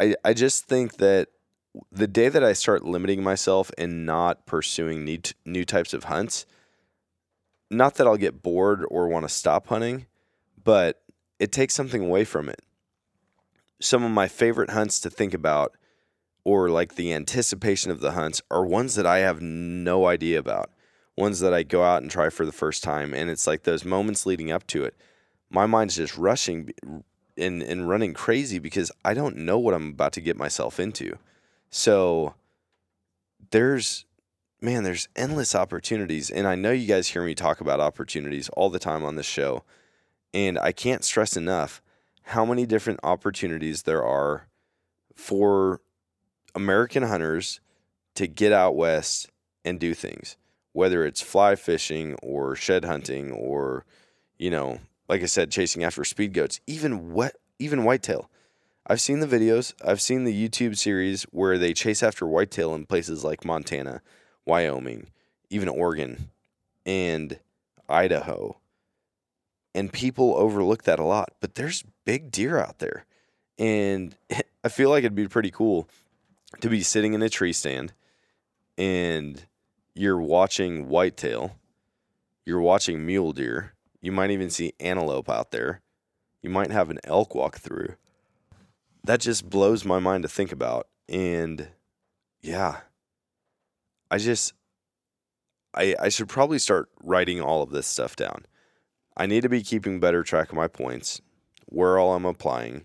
I, 0.00 0.16
I 0.24 0.34
just 0.34 0.64
think 0.64 0.96
that 0.96 1.28
the 1.92 2.06
day 2.06 2.28
that 2.28 2.44
I 2.44 2.52
start 2.52 2.84
limiting 2.84 3.22
myself 3.22 3.70
and 3.78 4.04
not 4.04 4.46
pursuing 4.46 5.04
new, 5.04 5.18
new 5.44 5.64
types 5.64 5.94
of 5.94 6.04
hunts, 6.04 6.46
not 7.70 7.94
that 7.94 8.06
I'll 8.06 8.16
get 8.16 8.42
bored 8.42 8.84
or 8.90 9.08
want 9.08 9.24
to 9.24 9.34
stop 9.34 9.68
hunting, 9.68 10.06
but 10.62 11.02
it 11.38 11.52
takes 11.52 11.74
something 11.74 12.04
away 12.04 12.24
from 12.24 12.48
it. 12.48 12.60
Some 13.80 14.04
of 14.04 14.10
my 14.10 14.28
favorite 14.28 14.70
hunts 14.70 15.00
to 15.00 15.10
think 15.10 15.32
about, 15.32 15.76
or 16.44 16.68
like 16.68 16.96
the 16.96 17.12
anticipation 17.12 17.90
of 17.90 18.00
the 18.00 18.12
hunts, 18.12 18.42
are 18.50 18.64
ones 18.64 18.94
that 18.96 19.06
I 19.06 19.18
have 19.18 19.40
no 19.40 20.06
idea 20.06 20.38
about 20.38 20.70
ones 21.20 21.40
that 21.40 21.54
I 21.54 21.62
go 21.62 21.84
out 21.84 22.02
and 22.02 22.10
try 22.10 22.30
for 22.30 22.46
the 22.46 22.52
first 22.52 22.82
time. 22.82 23.14
And 23.14 23.30
it's 23.30 23.46
like 23.46 23.62
those 23.62 23.84
moments 23.84 24.26
leading 24.26 24.50
up 24.50 24.66
to 24.68 24.84
it, 24.84 24.96
my 25.50 25.66
mind's 25.66 25.96
just 25.96 26.16
rushing 26.16 26.72
and, 27.36 27.62
and 27.62 27.88
running 27.88 28.14
crazy 28.14 28.58
because 28.58 28.90
I 29.04 29.14
don't 29.14 29.36
know 29.36 29.58
what 29.58 29.74
I'm 29.74 29.90
about 29.90 30.12
to 30.14 30.20
get 30.20 30.36
myself 30.36 30.80
into. 30.80 31.18
So 31.70 32.34
there's, 33.50 34.04
man, 34.60 34.82
there's 34.82 35.08
endless 35.16 35.54
opportunities. 35.54 36.30
And 36.30 36.46
I 36.46 36.56
know 36.56 36.72
you 36.72 36.86
guys 36.86 37.08
hear 37.08 37.24
me 37.24 37.34
talk 37.34 37.60
about 37.60 37.80
opportunities 37.80 38.48
all 38.50 38.70
the 38.70 38.78
time 38.78 39.04
on 39.04 39.16
this 39.16 39.26
show. 39.26 39.62
And 40.34 40.58
I 40.58 40.72
can't 40.72 41.04
stress 41.04 41.36
enough 41.36 41.82
how 42.22 42.44
many 42.44 42.66
different 42.66 43.00
opportunities 43.02 43.82
there 43.82 44.04
are 44.04 44.46
for 45.14 45.80
American 46.54 47.02
hunters 47.02 47.60
to 48.14 48.26
get 48.26 48.52
out 48.52 48.76
west 48.76 49.28
and 49.64 49.78
do 49.78 49.94
things, 49.94 50.36
whether 50.72 51.04
it's 51.04 51.20
fly 51.20 51.56
fishing 51.56 52.14
or 52.22 52.54
shed 52.54 52.84
hunting 52.84 53.30
or, 53.32 53.84
you 54.38 54.50
know, 54.50 54.78
like 55.08 55.22
I 55.22 55.26
said, 55.26 55.50
chasing 55.50 55.84
after 55.84 56.04
speed 56.04 56.32
goats, 56.32 56.60
even 56.66 57.12
what 57.12 57.36
even 57.58 57.84
whitetail. 57.84 58.30
I've 58.86 59.00
seen 59.00 59.20
the 59.20 59.26
videos, 59.26 59.74
I've 59.84 60.00
seen 60.00 60.24
the 60.24 60.48
YouTube 60.48 60.76
series 60.76 61.24
where 61.24 61.58
they 61.58 61.72
chase 61.72 62.02
after 62.02 62.26
whitetail 62.26 62.74
in 62.74 62.86
places 62.86 63.24
like 63.24 63.44
Montana, 63.44 64.02
Wyoming, 64.46 65.08
even 65.50 65.68
Oregon, 65.68 66.30
and 66.86 67.38
Idaho. 67.88 68.56
And 69.74 69.92
people 69.92 70.34
overlook 70.36 70.84
that 70.84 70.98
a 70.98 71.04
lot, 71.04 71.32
but 71.40 71.54
there's 71.54 71.84
big 72.04 72.32
deer 72.32 72.58
out 72.58 72.78
there. 72.78 73.04
And 73.58 74.16
I 74.64 74.68
feel 74.68 74.90
like 74.90 75.00
it'd 75.00 75.14
be 75.14 75.28
pretty 75.28 75.50
cool 75.50 75.88
to 76.60 76.68
be 76.68 76.82
sitting 76.82 77.14
in 77.14 77.22
a 77.22 77.28
tree 77.28 77.52
stand 77.52 77.92
and 78.76 79.44
you're 79.94 80.20
watching 80.20 80.88
whitetail, 80.88 81.56
you're 82.46 82.60
watching 82.60 83.04
mule 83.04 83.32
deer, 83.32 83.74
you 84.00 84.10
might 84.10 84.30
even 84.30 84.48
see 84.48 84.72
antelope 84.80 85.28
out 85.28 85.50
there, 85.50 85.82
you 86.42 86.48
might 86.48 86.70
have 86.70 86.88
an 86.88 86.98
elk 87.04 87.34
walk 87.34 87.58
through. 87.58 87.94
That 89.04 89.20
just 89.20 89.48
blows 89.48 89.84
my 89.84 89.98
mind 89.98 90.22
to 90.22 90.28
think 90.28 90.52
about. 90.52 90.88
And 91.08 91.68
yeah, 92.40 92.78
I 94.10 94.18
just, 94.18 94.52
I, 95.74 95.94
I 96.00 96.08
should 96.08 96.28
probably 96.28 96.58
start 96.58 96.88
writing 97.02 97.40
all 97.40 97.62
of 97.62 97.70
this 97.70 97.86
stuff 97.86 98.16
down. 98.16 98.46
I 99.16 99.26
need 99.26 99.42
to 99.42 99.48
be 99.48 99.62
keeping 99.62 100.00
better 100.00 100.22
track 100.22 100.50
of 100.50 100.56
my 100.56 100.68
points, 100.68 101.20
where 101.66 101.98
all 101.98 102.14
I'm 102.14 102.24
applying, 102.24 102.84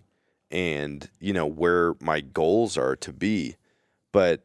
and 0.50 1.08
you 1.20 1.32
know 1.32 1.46
where 1.46 1.94
my 2.00 2.20
goals 2.20 2.76
are 2.76 2.96
to 2.96 3.12
be. 3.12 3.56
But 4.12 4.44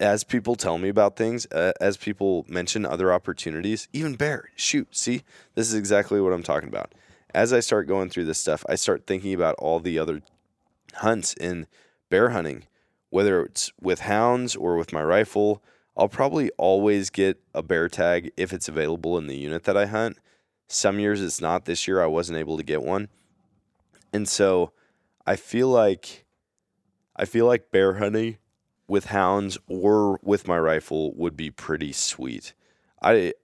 as 0.00 0.24
people 0.24 0.54
tell 0.54 0.78
me 0.78 0.88
about 0.88 1.16
things, 1.16 1.46
uh, 1.46 1.72
as 1.80 1.96
people 1.96 2.46
mention 2.48 2.86
other 2.86 3.12
opportunities, 3.12 3.88
even 3.92 4.14
bear, 4.14 4.50
shoot, 4.54 4.88
see, 4.96 5.22
this 5.54 5.68
is 5.68 5.74
exactly 5.74 6.20
what 6.20 6.32
I'm 6.32 6.42
talking 6.42 6.68
about. 6.68 6.94
As 7.34 7.52
I 7.52 7.60
start 7.60 7.88
going 7.88 8.08
through 8.08 8.24
this 8.24 8.38
stuff, 8.38 8.64
I 8.68 8.76
start 8.76 9.06
thinking 9.06 9.34
about 9.34 9.56
all 9.58 9.80
the 9.80 9.98
other 9.98 10.22
hunts 10.94 11.34
in 11.34 11.66
bear 12.10 12.30
hunting, 12.30 12.64
whether 13.10 13.42
it's 13.42 13.72
with 13.80 14.00
hounds 14.00 14.56
or 14.56 14.76
with 14.76 14.92
my 14.92 15.02
rifle. 15.02 15.62
I'll 15.96 16.08
probably 16.08 16.50
always 16.58 17.10
get 17.10 17.40
a 17.54 17.62
bear 17.62 17.88
tag 17.88 18.30
if 18.36 18.52
it's 18.52 18.68
available 18.68 19.18
in 19.18 19.26
the 19.26 19.36
unit 19.36 19.64
that 19.64 19.76
I 19.76 19.86
hunt. 19.86 20.18
Some 20.68 21.00
years 21.00 21.22
it's 21.22 21.40
not. 21.40 21.64
This 21.64 21.88
year 21.88 22.02
I 22.02 22.06
wasn't 22.06 22.38
able 22.38 22.56
to 22.56 22.62
get 22.62 22.82
one. 22.82 23.08
And 24.12 24.28
so 24.28 24.72
I 25.26 25.36
feel 25.36 25.68
like 25.68 26.24
I 27.16 27.24
feel 27.24 27.46
like 27.46 27.70
bear 27.70 27.94
hunting 27.94 28.38
with 28.86 29.06
hounds 29.06 29.58
or 29.66 30.18
with 30.22 30.46
my 30.46 30.58
rifle 30.58 31.12
would 31.14 31.36
be 31.36 31.50
pretty 31.50 31.92
sweet. 31.92 32.54
I 33.02 33.34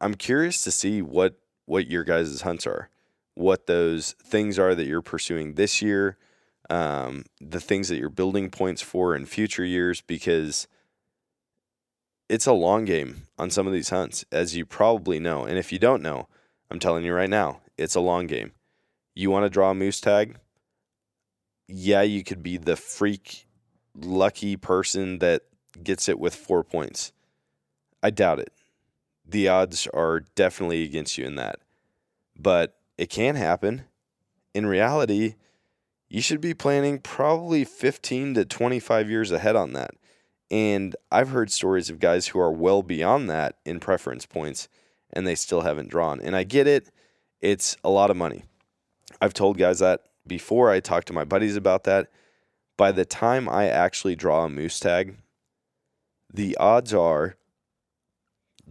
I'm 0.00 0.14
curious 0.14 0.62
to 0.64 0.70
see 0.70 1.02
what 1.02 1.38
what 1.66 1.90
your 1.90 2.04
guys' 2.04 2.42
hunts 2.42 2.66
are, 2.66 2.90
what 3.34 3.66
those 3.66 4.12
things 4.22 4.58
are 4.58 4.74
that 4.74 4.86
you're 4.86 5.02
pursuing 5.02 5.54
this 5.54 5.82
year, 5.82 6.16
um, 6.70 7.24
the 7.40 7.60
things 7.60 7.88
that 7.88 7.98
you're 7.98 8.08
building 8.08 8.50
points 8.50 8.82
for 8.82 9.14
in 9.14 9.26
future 9.26 9.64
years, 9.64 10.00
because 10.00 10.66
it's 12.28 12.46
a 12.46 12.52
long 12.52 12.84
game 12.84 13.26
on 13.38 13.50
some 13.50 13.66
of 13.66 13.72
these 13.72 13.90
hunts, 13.90 14.24
as 14.32 14.56
you 14.56 14.64
probably 14.64 15.18
know. 15.18 15.44
And 15.44 15.58
if 15.58 15.72
you 15.72 15.78
don't 15.78 16.02
know, 16.02 16.28
I'm 16.70 16.78
telling 16.78 17.04
you 17.04 17.12
right 17.12 17.30
now, 17.30 17.60
it's 17.76 17.94
a 17.94 18.00
long 18.00 18.26
game. 18.26 18.52
You 19.14 19.30
want 19.30 19.44
to 19.44 19.50
draw 19.50 19.70
a 19.70 19.74
moose 19.74 20.00
tag? 20.00 20.38
Yeah, 21.68 22.02
you 22.02 22.24
could 22.24 22.42
be 22.42 22.56
the 22.56 22.76
freak 22.76 23.46
lucky 23.94 24.56
person 24.56 25.18
that 25.20 25.42
gets 25.82 26.08
it 26.08 26.18
with 26.18 26.34
four 26.34 26.64
points. 26.64 27.12
I 28.02 28.10
doubt 28.10 28.38
it. 28.38 28.52
The 29.26 29.48
odds 29.48 29.86
are 29.94 30.20
definitely 30.34 30.82
against 30.84 31.16
you 31.16 31.26
in 31.26 31.36
that. 31.36 31.60
But 32.38 32.76
it 32.98 33.08
can 33.08 33.36
happen. 33.36 33.84
In 34.52 34.66
reality, 34.66 35.34
you 36.08 36.20
should 36.20 36.40
be 36.40 36.54
planning 36.54 36.98
probably 36.98 37.64
15 37.64 38.34
to 38.34 38.44
25 38.44 39.10
years 39.10 39.30
ahead 39.30 39.56
on 39.56 39.72
that. 39.72 39.92
And 40.50 40.94
I've 41.10 41.30
heard 41.30 41.50
stories 41.50 41.90
of 41.90 41.98
guys 41.98 42.28
who 42.28 42.38
are 42.38 42.52
well 42.52 42.82
beyond 42.82 43.28
that 43.30 43.56
in 43.64 43.80
preference 43.80 44.26
points 44.26 44.68
and 45.12 45.26
they 45.26 45.34
still 45.34 45.62
haven't 45.62 45.90
drawn. 45.90 46.20
And 46.20 46.36
I 46.36 46.44
get 46.44 46.66
it, 46.66 46.90
it's 47.40 47.76
a 47.82 47.90
lot 47.90 48.10
of 48.10 48.16
money. 48.16 48.44
I've 49.20 49.34
told 49.34 49.58
guys 49.58 49.78
that 49.78 50.00
before. 50.26 50.70
I 50.70 50.80
talked 50.80 51.06
to 51.08 51.12
my 51.12 51.24
buddies 51.24 51.56
about 51.56 51.84
that. 51.84 52.08
By 52.76 52.92
the 52.92 53.04
time 53.04 53.48
I 53.48 53.68
actually 53.68 54.16
draw 54.16 54.44
a 54.44 54.48
moose 54.48 54.80
tag, 54.80 55.16
the 56.32 56.56
odds 56.56 56.92
are 56.92 57.36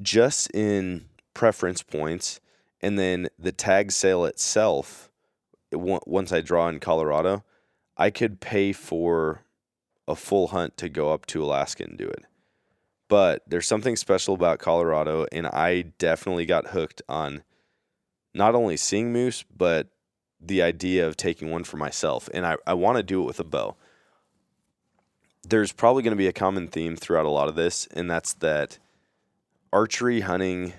just 0.02 0.50
in 0.52 1.06
preference 1.34 1.82
points 1.82 2.40
and 2.82 3.00
then 3.00 3.30
the 3.40 3.52
tag 3.52 3.92
sale 3.92 4.26
itself 4.26 5.10
once 5.74 6.32
I 6.32 6.42
draw 6.42 6.68
in 6.68 6.80
Colorado, 6.80 7.44
I 7.98 8.10
could 8.10 8.40
pay 8.40 8.74
for 8.74 9.42
a 10.08 10.16
full 10.16 10.48
hunt 10.48 10.78
to 10.78 10.90
go 10.90 11.14
up 11.14 11.26
to 11.28 11.44
Alaska 11.44 11.84
and 11.84 11.98
do 11.98 12.08
it. 12.08 12.26
But 13.08 13.44
there's 13.48 13.68
something 13.68 13.96
special 13.96 14.34
about 14.34 14.60
Colorado, 14.60 15.26
and 15.32 15.48
I 15.48 15.84
definitely 15.98 16.46
got 16.46 16.68
hooked 16.68 17.02
on 17.08 17.44
not 18.34 18.56
only 18.56 18.78
seeing 18.78 19.14
moose, 19.14 19.44
but 19.56 19.90
the 20.42 20.62
idea 20.62 21.08
of 21.08 21.16
taking 21.16 21.52
one 21.52 21.64
for 21.64 21.78
myself. 21.78 22.30
And 22.34 22.46
I, 22.46 22.58
I 22.66 22.74
want 22.74 22.98
to 22.98 23.04
do 23.04 23.22
it 23.22 23.26
with 23.26 23.40
a 23.40 23.44
bow. 23.44 23.76
There's 25.48 25.72
probably 25.72 26.04
going 26.04 26.12
to 26.12 26.18
be 26.18 26.28
a 26.28 26.34
common 26.34 26.68
theme 26.68 26.96
throughout 26.96 27.26
a 27.26 27.30
lot 27.30 27.50
of 27.50 27.56
this, 27.56 27.88
and 27.88 28.10
that's 28.10 28.34
that 28.36 28.80
archery 29.72 30.22
hunting 30.22 30.74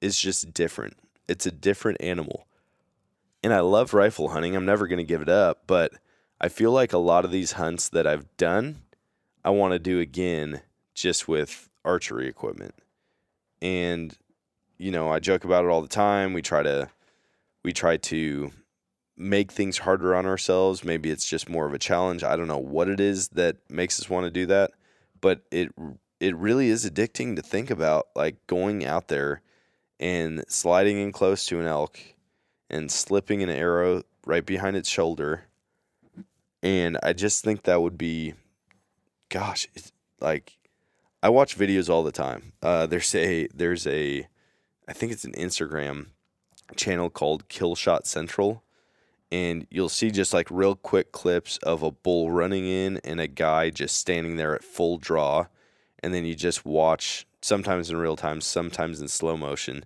is 0.00 0.18
just 0.18 0.54
different. 0.54 0.96
It's 1.28 1.46
a 1.46 1.50
different 1.52 2.00
animal. 2.00 2.46
And 3.42 3.52
I 3.52 3.60
love 3.60 3.94
rifle 3.94 4.28
hunting. 4.28 4.54
I'm 4.54 4.66
never 4.66 4.86
going 4.86 4.98
to 4.98 5.04
give 5.04 5.22
it 5.22 5.28
up, 5.28 5.64
but 5.66 5.92
I 6.40 6.48
feel 6.48 6.72
like 6.72 6.92
a 6.92 6.98
lot 6.98 7.24
of 7.24 7.30
these 7.30 7.52
hunts 7.52 7.88
that 7.90 8.06
I've 8.06 8.36
done, 8.36 8.82
I 9.44 9.50
want 9.50 9.72
to 9.72 9.78
do 9.78 9.98
again 10.00 10.62
just 10.94 11.26
with 11.26 11.68
archery 11.84 12.28
equipment. 12.28 12.74
And 13.60 14.16
you 14.78 14.90
know, 14.90 15.10
I 15.10 15.20
joke 15.20 15.44
about 15.44 15.64
it 15.64 15.68
all 15.68 15.80
the 15.80 15.88
time. 15.88 16.32
We 16.32 16.42
try 16.42 16.62
to 16.64 16.88
we 17.62 17.72
try 17.72 17.96
to 17.96 18.50
make 19.16 19.52
things 19.52 19.78
harder 19.78 20.14
on 20.14 20.26
ourselves. 20.26 20.84
Maybe 20.84 21.10
it's 21.10 21.26
just 21.28 21.48
more 21.48 21.66
of 21.66 21.74
a 21.74 21.78
challenge. 21.78 22.24
I 22.24 22.34
don't 22.34 22.48
know 22.48 22.58
what 22.58 22.88
it 22.88 22.98
is 22.98 23.28
that 23.28 23.58
makes 23.70 24.00
us 24.00 24.10
want 24.10 24.24
to 24.24 24.30
do 24.30 24.46
that, 24.46 24.72
but 25.20 25.42
it 25.50 25.70
it 26.18 26.36
really 26.36 26.68
is 26.68 26.88
addicting 26.88 27.36
to 27.36 27.42
think 27.42 27.70
about 27.70 28.08
like 28.16 28.44
going 28.46 28.84
out 28.84 29.08
there 29.08 29.42
and 30.00 30.44
sliding 30.48 30.98
in 30.98 31.12
close 31.12 31.46
to 31.46 31.60
an 31.60 31.66
elk 31.66 32.00
and 32.72 32.90
slipping 32.90 33.42
an 33.42 33.50
arrow 33.50 34.02
right 34.26 34.44
behind 34.44 34.76
its 34.76 34.88
shoulder. 34.88 35.44
And 36.62 36.98
I 37.02 37.12
just 37.12 37.44
think 37.44 37.62
that 37.62 37.82
would 37.82 37.98
be 37.98 38.34
gosh, 39.28 39.66
it's 39.74 39.92
like 40.20 40.58
I 41.22 41.30
watch 41.30 41.56
videos 41.56 41.88
all 41.88 42.02
the 42.02 42.12
time. 42.12 42.52
Uh, 42.62 42.86
there's 42.86 43.14
a 43.14 43.48
there's 43.54 43.86
a 43.86 44.28
I 44.88 44.92
think 44.92 45.12
it's 45.12 45.24
an 45.24 45.32
Instagram 45.32 46.08
channel 46.76 47.10
called 47.10 47.48
Killshot 47.48 48.06
Central, 48.06 48.62
and 49.30 49.66
you'll 49.70 49.88
see 49.88 50.10
just 50.10 50.34
like 50.34 50.50
real 50.50 50.74
quick 50.74 51.12
clips 51.12 51.56
of 51.58 51.82
a 51.82 51.90
bull 51.90 52.30
running 52.30 52.66
in 52.66 52.98
and 53.04 53.20
a 53.20 53.26
guy 53.26 53.70
just 53.70 53.96
standing 53.96 54.36
there 54.36 54.54
at 54.54 54.64
full 54.64 54.98
draw, 54.98 55.46
and 56.02 56.12
then 56.12 56.24
you 56.24 56.34
just 56.34 56.66
watch 56.66 57.26
sometimes 57.40 57.90
in 57.90 57.96
real 57.96 58.16
time, 58.16 58.40
sometimes 58.40 59.00
in 59.00 59.08
slow 59.08 59.36
motion, 59.36 59.84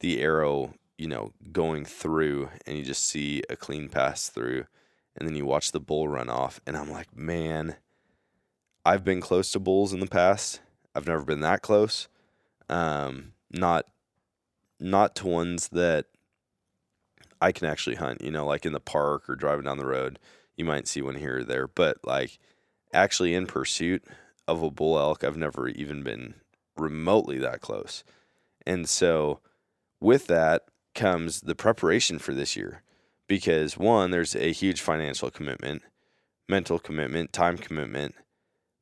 the 0.00 0.20
arrow 0.20 0.74
you 0.98 1.08
know 1.08 1.32
going 1.52 1.84
through, 1.84 2.50
and 2.66 2.76
you 2.76 2.84
just 2.84 3.04
see 3.04 3.42
a 3.48 3.56
clean 3.56 3.88
pass 3.88 4.28
through, 4.28 4.64
and 5.16 5.28
then 5.28 5.36
you 5.36 5.44
watch 5.46 5.72
the 5.72 5.80
bull 5.80 6.08
run 6.08 6.28
off, 6.28 6.60
and 6.66 6.76
I'm 6.76 6.90
like, 6.90 7.16
man. 7.16 7.76
I've 8.86 9.02
been 9.02 9.22
close 9.22 9.50
to 9.52 9.58
bulls 9.58 9.94
in 9.94 10.00
the 10.00 10.06
past. 10.06 10.60
I've 10.94 11.06
never 11.06 11.24
been 11.24 11.40
that 11.40 11.62
close. 11.62 12.08
Um, 12.68 13.32
not 13.50 13.86
not 14.78 15.14
to 15.16 15.26
ones 15.26 15.68
that 15.68 16.06
I 17.40 17.52
can 17.52 17.66
actually 17.66 17.96
hunt, 17.96 18.22
you 18.22 18.30
know, 18.30 18.44
like 18.44 18.66
in 18.66 18.72
the 18.72 18.80
park 18.80 19.28
or 19.28 19.36
driving 19.36 19.64
down 19.64 19.78
the 19.78 19.86
road, 19.86 20.18
you 20.56 20.64
might 20.64 20.88
see 20.88 21.02
one 21.02 21.14
here 21.14 21.38
or 21.38 21.44
there, 21.44 21.66
but 21.66 21.98
like 22.04 22.38
actually 22.92 23.34
in 23.34 23.46
pursuit 23.46 24.04
of 24.46 24.62
a 24.62 24.70
bull 24.70 24.98
elk, 24.98 25.24
I've 25.24 25.36
never 25.36 25.68
even 25.68 26.02
been 26.02 26.34
remotely 26.76 27.38
that 27.38 27.60
close. 27.60 28.04
And 28.66 28.88
so 28.88 29.40
with 30.00 30.26
that 30.26 30.64
comes 30.94 31.42
the 31.42 31.54
preparation 31.54 32.18
for 32.18 32.32
this 32.34 32.56
year 32.56 32.82
because 33.26 33.76
one, 33.76 34.10
there's 34.10 34.34
a 34.36 34.52
huge 34.52 34.80
financial 34.80 35.30
commitment, 35.30 35.82
mental 36.48 36.78
commitment, 36.78 37.32
time 37.32 37.56
commitment, 37.56 38.14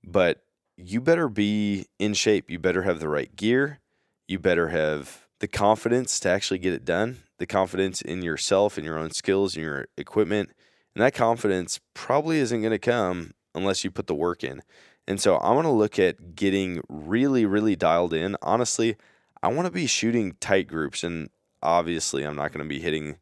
but 0.05 0.43
you 0.77 1.01
better 1.01 1.29
be 1.29 1.87
in 1.99 2.15
shape. 2.15 2.51
You 2.51 2.59
better 2.59 2.83
have 2.83 3.01
the 3.01 3.09
right 3.09 3.35
gear. 3.37 3.81
You 4.27 4.39
better 4.39 4.69
have 4.69 5.27
the 5.41 5.49
confidence 5.49 6.19
to 6.21 6.29
actually 6.29 6.59
get 6.59 6.73
it 6.73 6.85
done, 6.85 7.19
the 7.39 7.47
confidence 7.47 8.01
in 8.01 8.23
yourself 8.23 8.77
and 8.77 8.85
your 8.85 8.99
own 8.99 9.11
skills 9.11 9.57
and 9.57 9.65
your 9.65 9.87
equipment. 9.97 10.51
And 10.95 11.03
that 11.03 11.15
confidence 11.15 11.81
probably 11.95 12.39
isn't 12.39 12.61
going 12.61 12.73
to 12.73 12.79
come 12.79 13.33
unless 13.55 13.85
you 13.85 13.91
put 13.91 14.07
the 14.07 14.15
work 14.15 14.45
in. 14.45 14.63
And 15.07 15.21
so 15.21 15.37
I 15.37 15.53
want 15.53 15.67
to 15.67 15.71
look 15.71 15.99
at 15.99 16.37
getting 16.37 16.81
really, 16.89 17.45
really 17.45 17.77
dialed 17.77 18.15
in. 18.15 18.37
Honestly, 18.41 18.97
I 19.43 19.49
want 19.49 19.67
to 19.67 19.73
be 19.73 19.87
shooting 19.87 20.37
tight 20.41 20.69
groups. 20.69 21.03
And 21.03 21.29
obviously, 21.63 22.25
I'm 22.25 22.37
not 22.37 22.53
going 22.53 22.65
to 22.65 22.69
be 22.69 22.81
hitting 22.81 23.17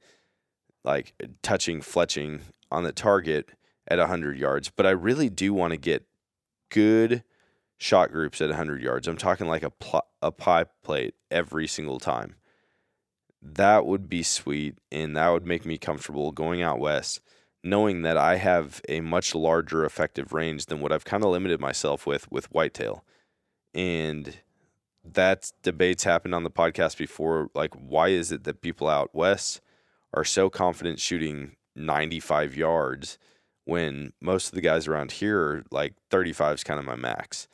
like 0.85 1.15
touching, 1.43 1.81
fletching 1.81 2.41
on 2.71 2.85
the 2.85 2.93
target 2.93 3.51
at 3.89 3.99
100 3.99 4.39
yards, 4.39 4.71
but 4.71 4.87
I 4.87 4.91
really 4.91 5.29
do 5.29 5.53
want 5.53 5.73
to 5.73 5.77
get 5.77 6.07
good 6.71 7.25
shot 7.77 8.13
groups 8.13 8.41
at 8.41 8.49
100 8.49 8.83
yards. 8.83 9.09
I'm 9.09 9.17
talking 9.17 9.47
like 9.47 9.63
a, 9.63 9.71
pl- 9.71 10.07
a 10.23 10.31
pie 10.31 10.67
plate 10.83 11.15
every 11.31 11.67
single 11.67 11.99
time. 11.99 12.37
That 13.43 13.87
would 13.87 14.09
be 14.09 14.23
sweet, 14.23 14.77
and 14.93 15.17
that 15.17 15.31
would 15.31 15.47
make 15.47 15.65
me 15.65 15.79
comfortable 15.79 16.31
going 16.31 16.61
out 16.61 16.79
west, 16.79 17.21
knowing 17.65 18.03
that 18.03 18.19
I 18.19 18.37
have 18.37 18.83
a 18.89 19.01
much 19.01 19.35
larger 19.35 19.85
effective 19.85 20.33
range 20.35 20.67
than 20.67 20.81
what 20.81 20.93
I've 20.93 21.07
kind 21.07 21.25
of 21.25 21.31
limited 21.31 21.59
myself 21.59 22.07
with 22.07 22.31
with 22.31 22.51
whitetail. 22.53 23.03
And 23.73 24.37
that 25.05 25.53
debates 25.63 26.05
happened 26.05 26.35
on 26.35 26.45
the 26.45 26.51
podcast 26.51 26.97
before. 26.97 27.49
Like, 27.55 27.75
why 27.75 28.09
is 28.09 28.33
it 28.33 28.45
that 28.45 28.61
people 28.61 28.89
out 28.89 29.15
west 29.15 29.61
are 30.13 30.25
so 30.25 30.51
confident 30.51 31.01
shooting 31.01 31.57
95 31.77 32.57
yards 32.57 33.19
when 33.65 34.13
most 34.21 34.49
of 34.49 34.55
the 34.55 34.61
guys 34.61 34.89
around 34.89 35.13
here 35.13 35.41
are 35.41 35.65
like 35.71 35.95
35 36.11 36.57
is 36.57 36.65
kind 36.65 36.79
of 36.79 36.87
my 36.87 36.97
max? 36.97 37.49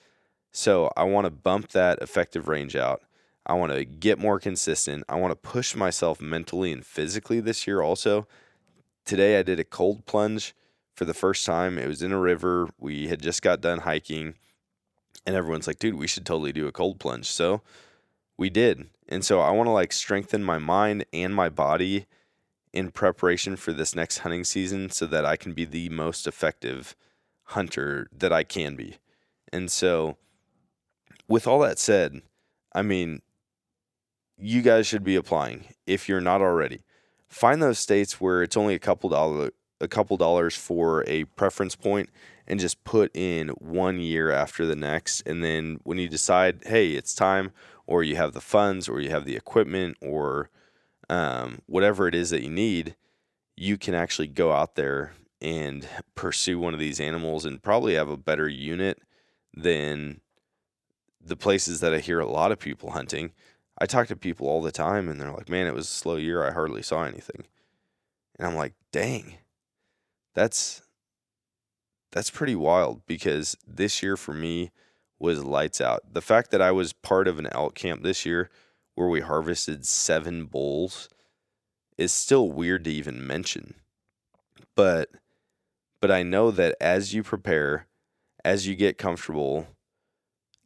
So 0.52 0.90
I 0.96 1.04
want 1.04 1.26
to 1.26 1.30
bump 1.30 1.68
that 1.68 2.00
effective 2.00 2.48
range 2.48 2.74
out. 2.76 3.02
I 3.44 3.52
want 3.54 3.72
to 3.72 3.84
get 3.84 4.18
more 4.18 4.40
consistent. 4.40 5.04
I 5.08 5.16
want 5.16 5.30
to 5.30 5.36
push 5.36 5.76
myself 5.76 6.20
mentally 6.20 6.72
and 6.72 6.84
physically 6.84 7.40
this 7.40 7.66
year 7.66 7.80
also. 7.80 8.26
Today 9.04 9.38
I 9.38 9.42
did 9.42 9.60
a 9.60 9.64
cold 9.64 10.04
plunge 10.06 10.54
for 10.94 11.04
the 11.04 11.14
first 11.14 11.46
time. 11.46 11.78
It 11.78 11.86
was 11.86 12.02
in 12.02 12.10
a 12.10 12.18
river. 12.18 12.68
We 12.78 13.06
had 13.06 13.22
just 13.22 13.42
got 13.42 13.60
done 13.60 13.80
hiking 13.80 14.34
and 15.26 15.36
everyone's 15.36 15.66
like, 15.66 15.78
"Dude, 15.78 15.96
we 15.96 16.06
should 16.06 16.24
totally 16.24 16.52
do 16.52 16.66
a 16.66 16.72
cold 16.72 16.98
plunge." 16.98 17.26
So 17.26 17.62
we 18.36 18.50
did. 18.50 18.88
And 19.08 19.24
so 19.24 19.40
I 19.40 19.50
want 19.50 19.66
to 19.66 19.72
like 19.72 19.92
strengthen 19.92 20.42
my 20.42 20.58
mind 20.58 21.04
and 21.12 21.34
my 21.34 21.48
body 21.48 22.06
in 22.72 22.90
preparation 22.90 23.56
for 23.56 23.72
this 23.72 23.94
next 23.94 24.18
hunting 24.18 24.44
season 24.44 24.90
so 24.90 25.06
that 25.06 25.24
I 25.24 25.36
can 25.36 25.52
be 25.52 25.64
the 25.64 25.88
most 25.88 26.26
effective 26.26 26.94
hunter 27.44 28.08
that 28.16 28.32
I 28.32 28.42
can 28.42 28.76
be. 28.76 28.98
And 29.52 29.70
so 29.70 30.16
with 31.28 31.46
all 31.46 31.60
that 31.60 31.78
said, 31.78 32.22
I 32.74 32.82
mean, 32.82 33.22
you 34.36 34.60
guys 34.60 34.86
should 34.86 35.04
be 35.04 35.16
applying 35.16 35.66
if 35.86 36.08
you're 36.08 36.20
not 36.20 36.42
already. 36.42 36.82
Find 37.28 37.62
those 37.62 37.78
states 37.78 38.20
where 38.20 38.42
it's 38.42 38.56
only 38.56 38.74
a 38.74 38.78
couple 38.78 39.10
dollar 39.10 39.50
a 39.80 39.88
couple 39.88 40.16
dollars 40.16 40.56
for 40.56 41.04
a 41.06 41.24
preference 41.24 41.76
point 41.76 42.08
and 42.46 42.60
just 42.60 42.84
put 42.84 43.14
in 43.14 43.48
one 43.48 44.00
year 44.00 44.30
after 44.30 44.66
the 44.66 44.76
next 44.76 45.22
and 45.26 45.42
then 45.42 45.80
when 45.84 45.98
you 45.98 46.08
decide, 46.08 46.62
hey, 46.66 46.92
it's 46.92 47.14
time 47.14 47.52
or 47.86 48.02
you 48.02 48.16
have 48.16 48.32
the 48.32 48.40
funds 48.40 48.88
or 48.88 49.00
you 49.00 49.10
have 49.10 49.24
the 49.24 49.36
equipment 49.36 49.96
or 50.00 50.50
um, 51.08 51.60
whatever 51.66 52.08
it 52.08 52.14
is 52.14 52.30
that 52.30 52.42
you 52.42 52.50
need, 52.50 52.96
you 53.56 53.78
can 53.78 53.94
actually 53.94 54.26
go 54.26 54.52
out 54.52 54.74
there 54.74 55.12
and 55.40 55.88
pursue 56.14 56.58
one 56.58 56.74
of 56.74 56.80
these 56.80 57.00
animals 57.00 57.44
and 57.44 57.62
probably 57.62 57.94
have 57.94 58.08
a 58.08 58.16
better 58.16 58.48
unit 58.48 59.00
than 59.54 60.20
the 61.20 61.36
places 61.36 61.80
that 61.80 61.94
I 61.94 61.98
hear 61.98 62.20
a 62.20 62.30
lot 62.30 62.52
of 62.52 62.58
people 62.58 62.90
hunting. 62.90 63.32
I 63.78 63.86
talk 63.86 64.08
to 64.08 64.16
people 64.16 64.48
all 64.48 64.62
the 64.62 64.72
time 64.72 65.08
and 65.08 65.20
they're 65.20 65.32
like, 65.32 65.48
man, 65.48 65.66
it 65.66 65.74
was 65.74 65.86
a 65.86 65.90
slow 65.90 66.16
year. 66.16 66.46
I 66.46 66.52
hardly 66.52 66.82
saw 66.82 67.04
anything. 67.04 67.44
And 68.38 68.48
I'm 68.48 68.54
like, 68.54 68.74
dang, 68.92 69.38
that's 70.34 70.82
that's 72.12 72.30
pretty 72.30 72.56
wild 72.56 73.04
because 73.06 73.56
this 73.66 74.02
year 74.02 74.16
for 74.16 74.32
me 74.32 74.70
was 75.18 75.44
lights 75.44 75.80
out. 75.80 76.12
The 76.12 76.20
fact 76.20 76.50
that 76.50 76.62
I 76.62 76.72
was 76.72 76.92
part 76.92 77.28
of 77.28 77.38
an 77.38 77.48
elk 77.52 77.74
camp 77.74 78.02
this 78.02 78.26
year 78.26 78.50
where 78.94 79.08
we 79.08 79.20
harvested 79.20 79.86
seven 79.86 80.46
bulls 80.46 81.08
is 81.96 82.12
still 82.12 82.50
weird 82.50 82.84
to 82.84 82.90
even 82.90 83.26
mention. 83.26 83.74
But 84.74 85.10
but 86.00 86.10
I 86.10 86.22
know 86.22 86.50
that 86.50 86.76
as 86.80 87.14
you 87.14 87.22
prepare, 87.22 87.86
as 88.44 88.66
you 88.66 88.74
get 88.74 88.98
comfortable, 88.98 89.66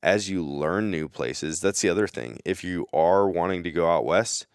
as 0.03 0.29
you 0.29 0.45
learn 0.45 0.91
new 0.91 1.09
places, 1.09 1.61
that's 1.61 1.81
the 1.81 1.89
other 1.89 2.09
thing. 2.09 2.41
If 2.45 2.65
you 2.65 2.87
are 2.93 3.29
wanting 3.29 3.63
to 3.65 3.71
go 3.71 3.89
out 3.91 4.05
west, 4.05 4.47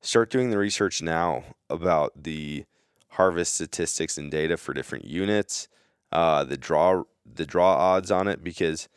start 0.00 0.30
doing 0.30 0.50
the 0.50 0.58
research 0.58 1.00
now 1.02 1.44
about 1.70 2.24
the 2.24 2.64
harvest 3.10 3.54
statistics 3.54 4.18
and 4.18 4.30
data 4.30 4.56
for 4.56 4.74
different 4.74 5.04
units, 5.04 5.68
uh, 6.12 6.44
the 6.44 6.56
draw 6.56 7.04
the 7.26 7.46
draw 7.46 7.74
odds 7.74 8.10
on 8.10 8.28
it 8.28 8.44
because 8.44 8.88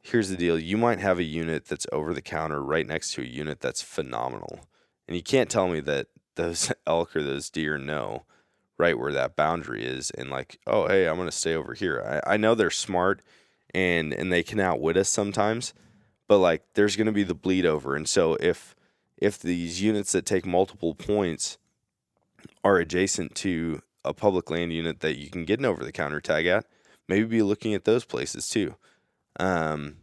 here's 0.00 0.28
the 0.28 0.36
deal. 0.36 0.58
You 0.58 0.76
might 0.76 1.00
have 1.00 1.18
a 1.18 1.24
unit 1.24 1.66
that's 1.66 1.86
over 1.92 2.14
the 2.14 2.22
counter 2.22 2.62
right 2.62 2.86
next 2.86 3.14
to 3.14 3.22
a 3.22 3.26
unit 3.26 3.60
that's 3.60 3.82
phenomenal. 3.82 4.60
And 5.06 5.16
you 5.16 5.22
can't 5.22 5.50
tell 5.50 5.68
me 5.68 5.80
that 5.80 6.08
those 6.36 6.72
elk 6.86 7.14
or 7.16 7.22
those 7.22 7.50
deer 7.50 7.78
know 7.78 8.24
right 8.78 8.98
where 8.98 9.12
that 9.12 9.36
boundary 9.36 9.84
is 9.84 10.10
and 10.12 10.30
like 10.30 10.58
oh 10.66 10.88
hey 10.88 11.06
i'm 11.06 11.16
going 11.16 11.28
to 11.28 11.32
stay 11.32 11.54
over 11.54 11.74
here. 11.74 12.22
I, 12.26 12.34
I 12.34 12.36
know 12.36 12.54
they're 12.54 12.70
smart 12.70 13.22
and 13.74 14.12
and 14.12 14.32
they 14.32 14.42
can 14.42 14.60
outwit 14.60 14.96
us 14.96 15.08
sometimes 15.08 15.74
but 16.32 16.38
like 16.38 16.64
there's 16.72 16.96
going 16.96 17.06
to 17.06 17.12
be 17.12 17.24
the 17.24 17.34
bleed 17.34 17.66
over. 17.66 17.94
And 17.94 18.08
so 18.08 18.36
if 18.40 18.74
if 19.18 19.38
these 19.38 19.82
units 19.82 20.12
that 20.12 20.24
take 20.24 20.46
multiple 20.46 20.94
points 20.94 21.58
are 22.64 22.78
adjacent 22.78 23.34
to 23.34 23.82
a 24.04 24.12
public 24.12 24.50
land 24.50 24.72
unit 24.72 25.00
that 25.00 25.18
you 25.18 25.30
can 25.30 25.44
get 25.44 25.58
an 25.58 25.64
over 25.64 25.84
the 25.84 25.92
counter 25.92 26.20
tag 26.20 26.46
at, 26.46 26.66
maybe 27.08 27.24
be 27.24 27.42
looking 27.42 27.74
at 27.74 27.84
those 27.84 28.04
places 28.04 28.48
too. 28.48 28.74
Um, 29.38 29.96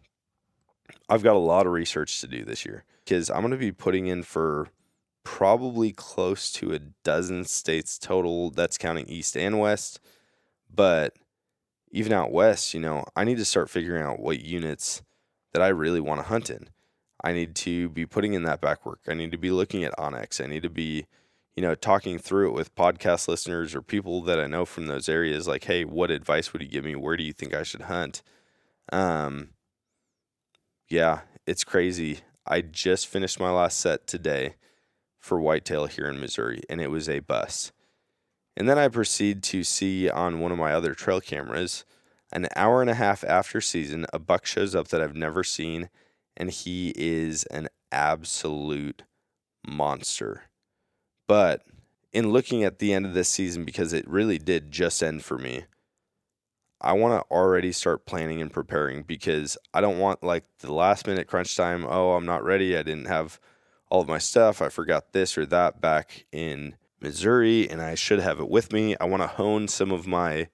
I've 1.09 1.23
got 1.23 1.35
a 1.35 1.39
lot 1.39 1.65
of 1.65 1.73
research 1.73 2.21
to 2.21 2.27
do 2.27 2.43
this 2.43 2.65
year 2.65 2.83
because 3.03 3.29
I'm 3.29 3.41
going 3.41 3.51
to 3.51 3.57
be 3.57 3.71
putting 3.71 4.07
in 4.07 4.23
for 4.23 4.69
probably 5.23 5.91
close 5.91 6.51
to 6.53 6.73
a 6.73 6.79
dozen 6.79 7.45
states 7.45 7.97
total. 7.97 8.51
That's 8.51 8.77
counting 8.77 9.07
East 9.07 9.35
and 9.35 9.59
West. 9.59 9.99
But 10.73 11.15
even 11.91 12.13
out 12.13 12.31
West, 12.31 12.73
you 12.73 12.79
know, 12.79 13.05
I 13.15 13.23
need 13.23 13.37
to 13.37 13.45
start 13.45 13.69
figuring 13.69 14.03
out 14.03 14.19
what 14.19 14.41
units 14.41 15.01
that 15.53 15.61
I 15.61 15.69
really 15.69 15.99
want 15.99 16.19
to 16.21 16.27
hunt 16.27 16.49
in. 16.49 16.69
I 17.23 17.33
need 17.33 17.55
to 17.55 17.89
be 17.89 18.05
putting 18.05 18.33
in 18.33 18.43
that 18.43 18.61
back 18.61 18.85
work. 18.85 19.01
I 19.07 19.13
need 19.13 19.31
to 19.31 19.37
be 19.37 19.51
looking 19.51 19.83
at 19.83 19.97
onX. 19.97 20.43
I 20.43 20.47
need 20.47 20.63
to 20.63 20.69
be 20.69 21.05
you 21.55 21.61
know, 21.61 21.75
talking 21.75 22.19
through 22.19 22.49
it 22.49 22.53
with 22.53 22.75
podcast 22.75 23.27
listeners 23.27 23.75
or 23.75 23.81
people 23.81 24.21
that 24.23 24.39
I 24.39 24.47
know 24.47 24.65
from 24.65 24.87
those 24.87 25.09
areas, 25.09 25.47
like, 25.47 25.65
hey, 25.65 25.83
what 25.83 26.11
advice 26.11 26.53
would 26.53 26.61
you 26.61 26.67
give 26.67 26.85
me? 26.85 26.95
Where 26.95 27.17
do 27.17 27.23
you 27.23 27.33
think 27.33 27.53
I 27.53 27.63
should 27.63 27.81
hunt? 27.81 28.21
Um, 28.91 29.49
yeah, 30.89 31.21
it's 31.45 31.63
crazy. 31.63 32.19
I 32.47 32.61
just 32.61 33.07
finished 33.07 33.39
my 33.39 33.51
last 33.51 33.79
set 33.79 34.07
today 34.07 34.55
for 35.19 35.39
whitetail 35.39 35.85
here 35.85 36.07
in 36.07 36.19
Missouri, 36.19 36.61
and 36.69 36.81
it 36.81 36.89
was 36.89 37.07
a 37.07 37.19
bust. 37.19 37.71
And 38.57 38.67
then 38.67 38.77
I 38.77 38.87
proceed 38.87 39.43
to 39.43 39.63
see 39.63 40.09
on 40.09 40.39
one 40.39 40.51
of 40.51 40.57
my 40.57 40.73
other 40.73 40.93
trail 40.93 41.21
cameras, 41.21 41.85
an 42.31 42.47
hour 42.55 42.81
and 42.81 42.89
a 42.89 42.95
half 42.95 43.23
after 43.23 43.61
season, 43.61 44.05
a 44.13 44.19
buck 44.19 44.45
shows 44.45 44.75
up 44.75 44.89
that 44.89 45.01
I've 45.01 45.15
never 45.15 45.43
seen, 45.43 45.89
and 46.35 46.49
he 46.51 46.93
is 46.95 47.43
an 47.45 47.67
absolute 47.91 49.03
monster. 49.67 50.48
But 51.29 51.61
in 52.11 52.31
looking 52.31 52.63
at 52.63 52.79
the 52.79 52.91
end 52.91 53.05
of 53.05 53.13
this 53.13 53.29
season, 53.29 53.63
because 53.63 53.93
it 53.93 54.09
really 54.09 54.39
did 54.39 54.71
just 54.71 55.03
end 55.03 55.23
for 55.23 55.37
me, 55.37 55.65
I 56.81 56.93
want 56.93 57.21
to 57.21 57.31
already 57.31 57.71
start 57.71 58.07
planning 58.07 58.41
and 58.41 58.51
preparing 58.51 59.03
because 59.03 59.55
I 59.71 59.79
don't 59.79 59.99
want 59.99 60.23
like 60.23 60.45
the 60.57 60.73
last 60.73 61.05
minute 61.05 61.27
crunch 61.27 61.55
time. 61.55 61.85
Oh, 61.87 62.13
I'm 62.13 62.25
not 62.25 62.43
ready. 62.43 62.75
I 62.75 62.81
didn't 62.81 63.05
have 63.05 63.39
all 63.91 64.01
of 64.01 64.07
my 64.07 64.17
stuff. 64.17 64.59
I 64.59 64.69
forgot 64.69 65.13
this 65.13 65.37
or 65.37 65.45
that 65.45 65.79
back 65.79 66.25
in 66.31 66.73
Missouri, 66.99 67.69
and 67.69 67.79
I 67.79 67.93
should 67.93 68.21
have 68.21 68.39
it 68.39 68.49
with 68.49 68.73
me. 68.73 68.95
I 68.99 69.05
want 69.05 69.21
to 69.21 69.27
hone 69.27 69.67
some 69.67 69.91
of 69.91 70.07
my 70.07 70.47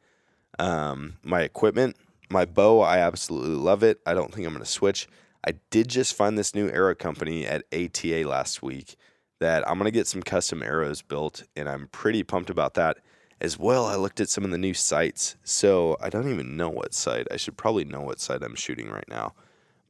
um, 0.60 1.20
my 1.24 1.44
equipment. 1.44 1.96
My 2.30 2.44
bow, 2.44 2.82
I 2.82 2.98
absolutely 2.98 3.56
love 3.56 3.82
it. 3.82 4.02
I 4.06 4.14
don't 4.14 4.34
think 4.34 4.46
I'm 4.46 4.52
going 4.52 4.66
to 4.66 4.70
switch. 4.70 5.08
I 5.48 5.54
did 5.70 5.88
just 5.88 6.16
find 6.16 6.38
this 6.38 6.54
new 6.54 6.68
arrow 6.70 6.96
company 6.96 7.46
at 7.46 7.64
ATA 7.72 8.28
last 8.28 8.62
week 8.62 8.98
that 9.40 9.68
I'm 9.68 9.78
going 9.78 9.86
to 9.86 9.92
get 9.92 10.08
some 10.08 10.24
custom 10.24 10.64
arrows 10.64 11.02
built, 11.02 11.44
and 11.56 11.68
I'm 11.68 11.88
pretty 11.88 12.24
pumped 12.24 12.50
about 12.50 12.74
that. 12.76 12.98
As 13.42 13.60
well, 13.60 13.86
I 13.86 13.96
looked 13.96 14.22
at 14.22 14.30
some 14.30 14.46
of 14.46 14.52
the 14.52 14.58
new 14.58 14.74
sights. 14.74 15.36
So 15.44 15.98
I 16.02 16.10
don't 16.10 16.30
even 16.30 16.56
know 16.56 16.70
what 16.70 16.94
sight. 16.94 17.28
I 17.30 17.38
should 17.38 17.58
probably 17.58 17.84
know 17.84 18.02
what 18.02 18.20
sight 18.20 18.44
I'm 18.44 18.56
shooting 18.56 18.90
right 18.90 19.08
now. 19.10 19.34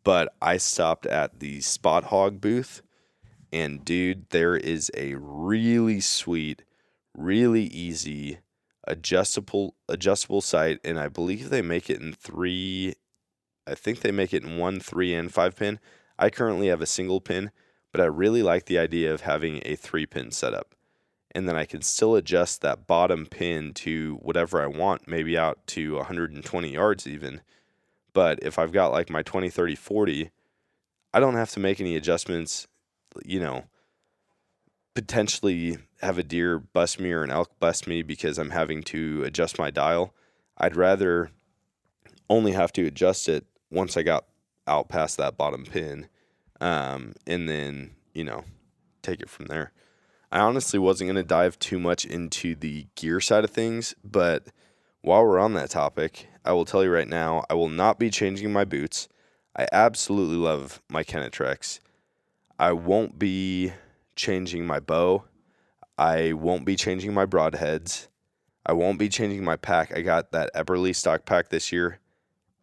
But 0.04 0.34
I 0.42 0.58
stopped 0.58 1.06
at 1.06 1.40
the 1.40 1.62
Spot 1.62 2.06
Hogg 2.06 2.42
booth, 2.42 2.82
and 3.52 3.86
dude, 3.86 4.30
there 4.30 4.56
is 4.56 4.92
a 4.96 5.16
really 5.16 6.00
sweet, 6.00 6.64
really 7.16 7.64
easy 7.64 8.40
adjustable 8.88 9.76
adjustable 9.90 10.42
sight, 10.42 10.80
and 10.84 11.00
I 11.00 11.08
believe 11.08 11.50
they 11.50 11.62
make 11.62 11.90
it 11.90 12.02
in 12.02 12.14
three. 12.14 12.94
I 13.68 13.76
think 13.76 14.02
they 14.02 14.12
make 14.12 14.34
it 14.34 14.44
in 14.44 14.58
one, 14.58 14.80
three, 14.80 15.14
and 15.14 15.34
five 15.34 15.56
pin. 15.56 15.80
I 16.18 16.30
currently 16.30 16.68
have 16.68 16.82
a 16.82 16.86
single 16.86 17.20
pin 17.20 17.52
but 17.96 18.04
I 18.04 18.08
really 18.08 18.44
like 18.44 18.66
the 18.66 18.78
idea 18.78 19.14
of 19.14 19.22
having 19.22 19.62
a 19.64 19.78
three 19.78 20.06
pin 20.06 20.30
setup. 20.30 20.76
And 21.34 21.48
then 21.48 21.56
I 21.56 21.64
can 21.64 21.82
still 21.82 22.18
adjust 22.18 22.60
that 22.60 22.88
bottom 22.88 23.26
pin 23.26 23.74
to 23.76 24.16
whatever 24.22 24.62
I 24.62 24.68
want, 24.68 25.08
maybe 25.08 25.38
out 25.38 25.66
to 25.68 25.96
120 25.96 26.74
yards 26.74 27.08
even. 27.08 27.40
But 28.12 28.40
if 28.42 28.60
I've 28.60 28.74
got 28.74 28.92
like 28.92 29.10
my 29.10 29.22
20, 29.22 29.50
30, 29.50 29.76
40, 29.76 30.30
I 31.14 31.22
don't 31.22 31.36
have 31.36 31.52
to 31.52 31.62
make 31.62 31.80
any 31.80 31.96
adjustments, 31.96 32.68
you 33.24 33.40
know, 33.40 33.64
potentially 34.94 35.78
have 36.02 36.18
a 36.18 36.24
deer 36.24 36.60
bust 36.60 37.00
me 37.00 37.14
or 37.14 37.24
an 37.24 37.32
elk 37.32 37.58
bust 37.62 37.88
me 37.88 38.02
because 38.04 38.38
I'm 38.38 38.50
having 38.50 38.84
to 38.84 39.24
adjust 39.24 39.58
my 39.58 39.72
dial. 39.72 40.14
I'd 40.58 40.76
rather 40.76 41.32
only 42.30 42.52
have 42.52 42.74
to 42.74 42.86
adjust 42.86 43.30
it 43.30 43.46
once 43.72 43.96
I 43.96 44.04
got 44.04 44.26
out 44.68 44.90
past 44.90 45.16
that 45.16 45.38
bottom 45.38 45.64
pin 45.64 46.10
um, 46.62 47.14
and 47.28 47.48
then, 47.48 47.92
you 48.14 48.24
know, 48.24 48.44
take 49.02 49.22
it 49.22 49.30
from 49.30 49.46
there. 49.46 49.72
I 50.32 50.40
honestly 50.40 50.80
wasn't 50.80 51.10
going 51.10 51.16
to 51.16 51.24
dive 51.24 51.58
too 51.60 51.80
much 51.80 52.06
into 52.06 52.56
the 52.56 52.88
gear 52.96 53.22
side 53.22 53.44
of 53.44 53.52
things, 53.52 53.96
but 54.04 54.48
while 55.02 55.24
we're 55.24 55.40
on 55.40 55.54
that 55.54 55.70
topic, 55.70 56.28
I 56.44 56.52
will 56.54 56.66
tell 56.66 56.84
you 56.84 56.92
right 56.92 57.08
now, 57.08 57.44
I 57.50 57.54
will 57.54 57.70
not 57.70 58.00
be 58.00 58.10
changing 58.10 58.52
my 58.52 58.66
boots. 58.66 59.08
I 59.56 59.68
absolutely 59.72 60.38
love 60.38 60.82
my 60.90 61.04
Kenetreks. 61.04 61.80
I 62.60 62.72
won't 62.74 63.20
be 63.20 63.74
changing 64.16 64.66
my 64.66 64.80
bow. 64.80 65.26
I 65.98 66.34
won't 66.34 66.66
be 66.66 66.76
changing 66.76 67.14
my 67.14 67.26
broadheads. 67.26 68.08
I 68.66 68.74
won't 68.74 68.98
be 68.98 69.10
changing 69.10 69.44
my 69.44 69.56
pack. 69.56 69.96
I 69.96 70.02
got 70.02 70.32
that 70.32 70.54
Eberlestock 70.56 71.26
pack 71.26 71.50
this 71.50 71.72
year. 71.72 72.00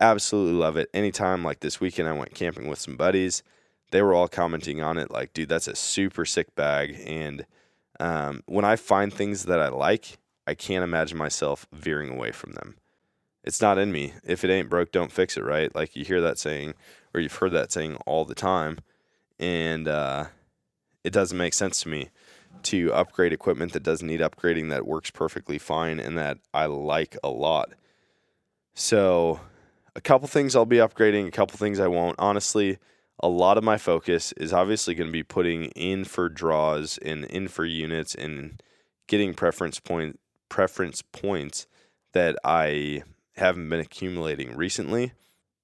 Absolutely 0.00 0.54
love 0.54 0.76
it. 0.76 0.90
Anytime, 0.92 1.44
like 1.44 1.60
this 1.60 1.80
weekend, 1.80 2.08
I 2.08 2.12
went 2.12 2.34
camping 2.34 2.68
with 2.68 2.80
some 2.80 2.96
buddies. 2.96 3.42
They 3.92 4.02
were 4.02 4.14
all 4.14 4.28
commenting 4.28 4.82
on 4.82 4.98
it, 4.98 5.10
like, 5.10 5.32
dude, 5.32 5.48
that's 5.48 5.68
a 5.68 5.76
super 5.76 6.24
sick 6.24 6.54
bag. 6.54 7.00
And 7.06 7.46
um, 8.00 8.42
when 8.46 8.64
I 8.64 8.76
find 8.76 9.12
things 9.12 9.44
that 9.44 9.60
I 9.60 9.68
like, 9.68 10.18
I 10.46 10.54
can't 10.54 10.82
imagine 10.82 11.16
myself 11.16 11.66
veering 11.72 12.10
away 12.10 12.32
from 12.32 12.52
them. 12.52 12.76
It's 13.44 13.60
not 13.60 13.78
in 13.78 13.92
me. 13.92 14.14
If 14.24 14.44
it 14.44 14.50
ain't 14.50 14.68
broke, 14.68 14.92
don't 14.92 15.12
fix 15.12 15.36
it, 15.36 15.44
right? 15.44 15.74
Like 15.74 15.94
you 15.94 16.04
hear 16.04 16.20
that 16.20 16.38
saying, 16.38 16.74
or 17.14 17.20
you've 17.20 17.34
heard 17.34 17.52
that 17.52 17.70
saying 17.70 17.96
all 18.06 18.24
the 18.24 18.34
time. 18.34 18.78
And 19.38 19.86
uh, 19.86 20.26
it 21.04 21.12
doesn't 21.12 21.38
make 21.38 21.54
sense 21.54 21.82
to 21.82 21.88
me 21.88 22.10
to 22.64 22.92
upgrade 22.92 23.32
equipment 23.32 23.72
that 23.72 23.82
doesn't 23.82 24.06
need 24.06 24.20
upgrading 24.20 24.70
that 24.70 24.86
works 24.86 25.10
perfectly 25.10 25.58
fine 25.58 25.98
and 25.98 26.16
that 26.16 26.38
I 26.54 26.66
like 26.66 27.16
a 27.22 27.28
lot. 27.28 27.72
So, 28.74 29.40
a 29.94 30.00
couple 30.00 30.28
things 30.28 30.56
I'll 30.56 30.64
be 30.64 30.76
upgrading, 30.76 31.28
a 31.28 31.32
couple 31.32 31.58
things 31.58 31.78
I 31.78 31.88
won't. 31.88 32.16
Honestly, 32.18 32.78
a 33.22 33.28
lot 33.28 33.56
of 33.56 33.64
my 33.64 33.78
focus 33.78 34.32
is 34.32 34.52
obviously 34.52 34.94
going 34.94 35.08
to 35.08 35.12
be 35.12 35.22
putting 35.22 35.66
in 35.66 36.04
for 36.04 36.28
draws 36.28 36.98
and 36.98 37.24
in 37.26 37.48
for 37.48 37.64
units 37.64 38.14
and 38.14 38.60
getting 39.06 39.34
preference 39.34 39.78
point 39.78 40.18
preference 40.48 41.02
points 41.02 41.66
that 42.12 42.36
I 42.44 43.04
haven't 43.36 43.68
been 43.68 43.80
accumulating 43.80 44.54
recently. 44.56 45.12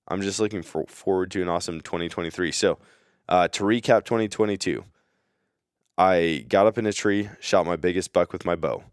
I'm 0.07 0.23
just 0.23 0.41
looking 0.41 0.63
for, 0.63 0.87
forward 0.87 1.31
to 1.33 1.43
an 1.43 1.49
awesome 1.49 1.81
2023. 1.81 2.53
So, 2.53 2.79
uh, 3.29 3.49
to 3.49 3.65
recap 3.65 4.05
2022, 4.05 4.85
I 5.99 6.47
got 6.49 6.67
up 6.67 6.79
in 6.79 6.87
a 6.87 6.93
tree, 6.93 7.29
shot 7.41 7.67
my 7.67 7.77
biggest 7.77 8.15
buck 8.15 8.33
with 8.33 8.47
my 8.47 8.57
bow. 8.57 8.85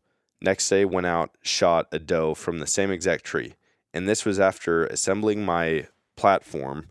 Next 0.41 0.67
day, 0.67 0.83
went 0.83 1.07
out, 1.07 1.31
shot 1.41 1.87
a 1.93 1.99
doe 1.99 2.33
from 2.33 2.59
the 2.59 2.67
same 2.67 2.91
exact 2.91 3.23
tree. 3.23 3.53
And 3.93 4.09
this 4.09 4.25
was 4.25 4.39
after 4.39 4.85
assembling 4.87 5.45
my 5.45 5.87
platform 6.17 6.89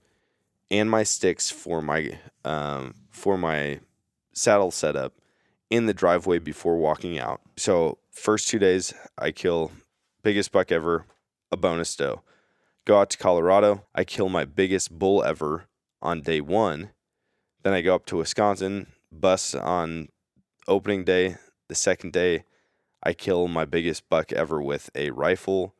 and 0.80 0.90
my 0.90 1.04
sticks 1.04 1.50
for 1.50 1.80
my 1.80 2.18
um, 2.44 2.94
for 3.10 3.38
my 3.38 3.78
saddle 4.32 4.72
setup 4.72 5.12
in 5.70 5.86
the 5.86 5.94
driveway 5.94 6.38
before 6.40 6.76
walking 6.76 7.16
out. 7.16 7.40
So 7.56 7.98
first 8.10 8.48
two 8.48 8.58
days, 8.58 8.92
I 9.16 9.30
kill 9.30 9.70
biggest 10.22 10.50
buck 10.50 10.72
ever, 10.72 11.06
a 11.52 11.56
bonus 11.56 11.94
doe. 11.94 12.22
Go 12.84 12.98
out 12.98 13.10
to 13.10 13.18
Colorado, 13.18 13.84
I 13.94 14.02
kill 14.02 14.28
my 14.28 14.44
biggest 14.44 14.90
bull 14.90 15.22
ever 15.22 15.66
on 16.02 16.22
day 16.22 16.40
one. 16.40 16.90
Then 17.62 17.72
I 17.72 17.80
go 17.80 17.94
up 17.94 18.04
to 18.06 18.16
Wisconsin, 18.16 18.88
bus 19.12 19.54
on 19.54 20.08
opening 20.66 21.04
day. 21.04 21.36
The 21.68 21.74
second 21.76 22.12
day, 22.12 22.44
I 23.02 23.12
kill 23.12 23.46
my 23.46 23.64
biggest 23.64 24.08
buck 24.08 24.32
ever 24.32 24.60
with 24.60 24.90
a 24.94 25.10
rifle 25.10 25.74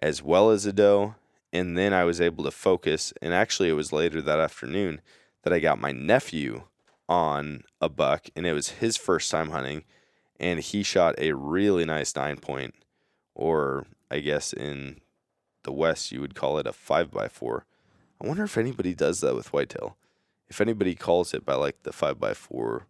as 0.00 0.22
well 0.22 0.50
as 0.50 0.66
a 0.66 0.72
doe. 0.72 1.16
And 1.56 1.74
then 1.74 1.94
I 1.94 2.04
was 2.04 2.20
able 2.20 2.44
to 2.44 2.50
focus. 2.50 3.14
And 3.22 3.32
actually, 3.32 3.70
it 3.70 3.74
was 3.74 3.90
later 3.90 4.20
that 4.20 4.38
afternoon 4.38 5.00
that 5.42 5.54
I 5.54 5.58
got 5.58 5.80
my 5.80 5.90
nephew 5.90 6.64
on 7.08 7.62
a 7.80 7.88
buck, 7.88 8.26
and 8.36 8.46
it 8.46 8.52
was 8.52 8.68
his 8.68 8.98
first 8.98 9.30
time 9.30 9.50
hunting. 9.50 9.84
And 10.38 10.60
he 10.60 10.82
shot 10.82 11.14
a 11.16 11.32
really 11.32 11.86
nice 11.86 12.14
nine 12.14 12.36
point, 12.36 12.74
or 13.34 13.86
I 14.10 14.18
guess 14.18 14.52
in 14.52 15.00
the 15.62 15.72
West, 15.72 16.12
you 16.12 16.20
would 16.20 16.34
call 16.34 16.58
it 16.58 16.66
a 16.66 16.74
five 16.74 17.10
by 17.10 17.26
four. 17.26 17.64
I 18.20 18.26
wonder 18.26 18.44
if 18.44 18.58
anybody 18.58 18.94
does 18.94 19.20
that 19.20 19.34
with 19.34 19.52
whitetail. 19.54 19.96
If 20.48 20.60
anybody 20.60 20.94
calls 20.94 21.32
it 21.32 21.46
by 21.46 21.54
like 21.54 21.84
the 21.84 21.92
five 21.92 22.20
by 22.20 22.34
four, 22.34 22.86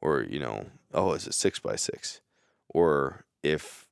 or 0.00 0.22
you 0.22 0.38
know, 0.38 0.66
oh, 0.94 1.12
is 1.14 1.26
it 1.26 1.34
six 1.34 1.58
by 1.58 1.74
six, 1.74 2.20
or 2.68 3.24
if 3.42 3.88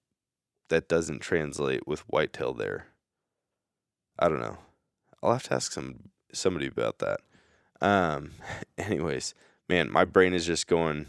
that 0.68 0.88
doesn't 0.88 1.18
translate 1.18 1.86
with 1.86 2.00
whitetail 2.02 2.52
there. 2.54 2.86
I 4.18 4.28
don't 4.28 4.40
know. 4.40 4.58
I'll 5.22 5.32
have 5.32 5.44
to 5.44 5.54
ask 5.54 5.72
some 5.72 6.10
somebody 6.32 6.66
about 6.66 6.98
that. 6.98 7.20
Um, 7.80 8.32
anyways, 8.78 9.34
man, 9.68 9.90
my 9.90 10.04
brain 10.04 10.34
is 10.34 10.46
just 10.46 10.66
going 10.66 11.08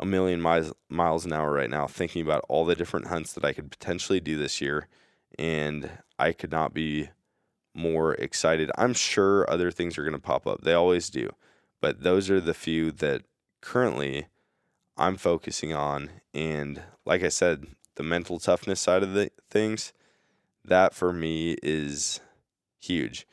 a 0.00 0.06
million 0.06 0.40
miles 0.40 0.72
miles 0.88 1.24
an 1.24 1.32
hour 1.32 1.52
right 1.52 1.70
now, 1.70 1.86
thinking 1.86 2.22
about 2.22 2.44
all 2.48 2.64
the 2.64 2.76
different 2.76 3.08
hunts 3.08 3.32
that 3.32 3.44
I 3.44 3.52
could 3.52 3.70
potentially 3.70 4.20
do 4.20 4.36
this 4.36 4.60
year, 4.60 4.88
and 5.38 5.90
I 6.18 6.32
could 6.32 6.50
not 6.50 6.74
be 6.74 7.10
more 7.74 8.14
excited. 8.14 8.70
I'm 8.76 8.94
sure 8.94 9.48
other 9.50 9.70
things 9.70 9.98
are 9.98 10.02
going 10.02 10.12
to 10.12 10.18
pop 10.18 10.46
up. 10.46 10.62
They 10.62 10.74
always 10.74 11.10
do, 11.10 11.30
but 11.80 12.02
those 12.02 12.30
are 12.30 12.40
the 12.40 12.54
few 12.54 12.90
that 12.92 13.22
currently 13.60 14.26
I'm 14.96 15.16
focusing 15.16 15.72
on. 15.72 16.10
And 16.34 16.82
like 17.04 17.22
I 17.22 17.28
said, 17.28 17.66
the 17.94 18.02
mental 18.02 18.38
toughness 18.38 18.80
side 18.80 19.02
of 19.02 19.14
the 19.14 19.30
things, 19.48 19.92
that 20.64 20.94
for 20.94 21.12
me 21.12 21.56
is 21.62 22.20
huge. 22.80 23.26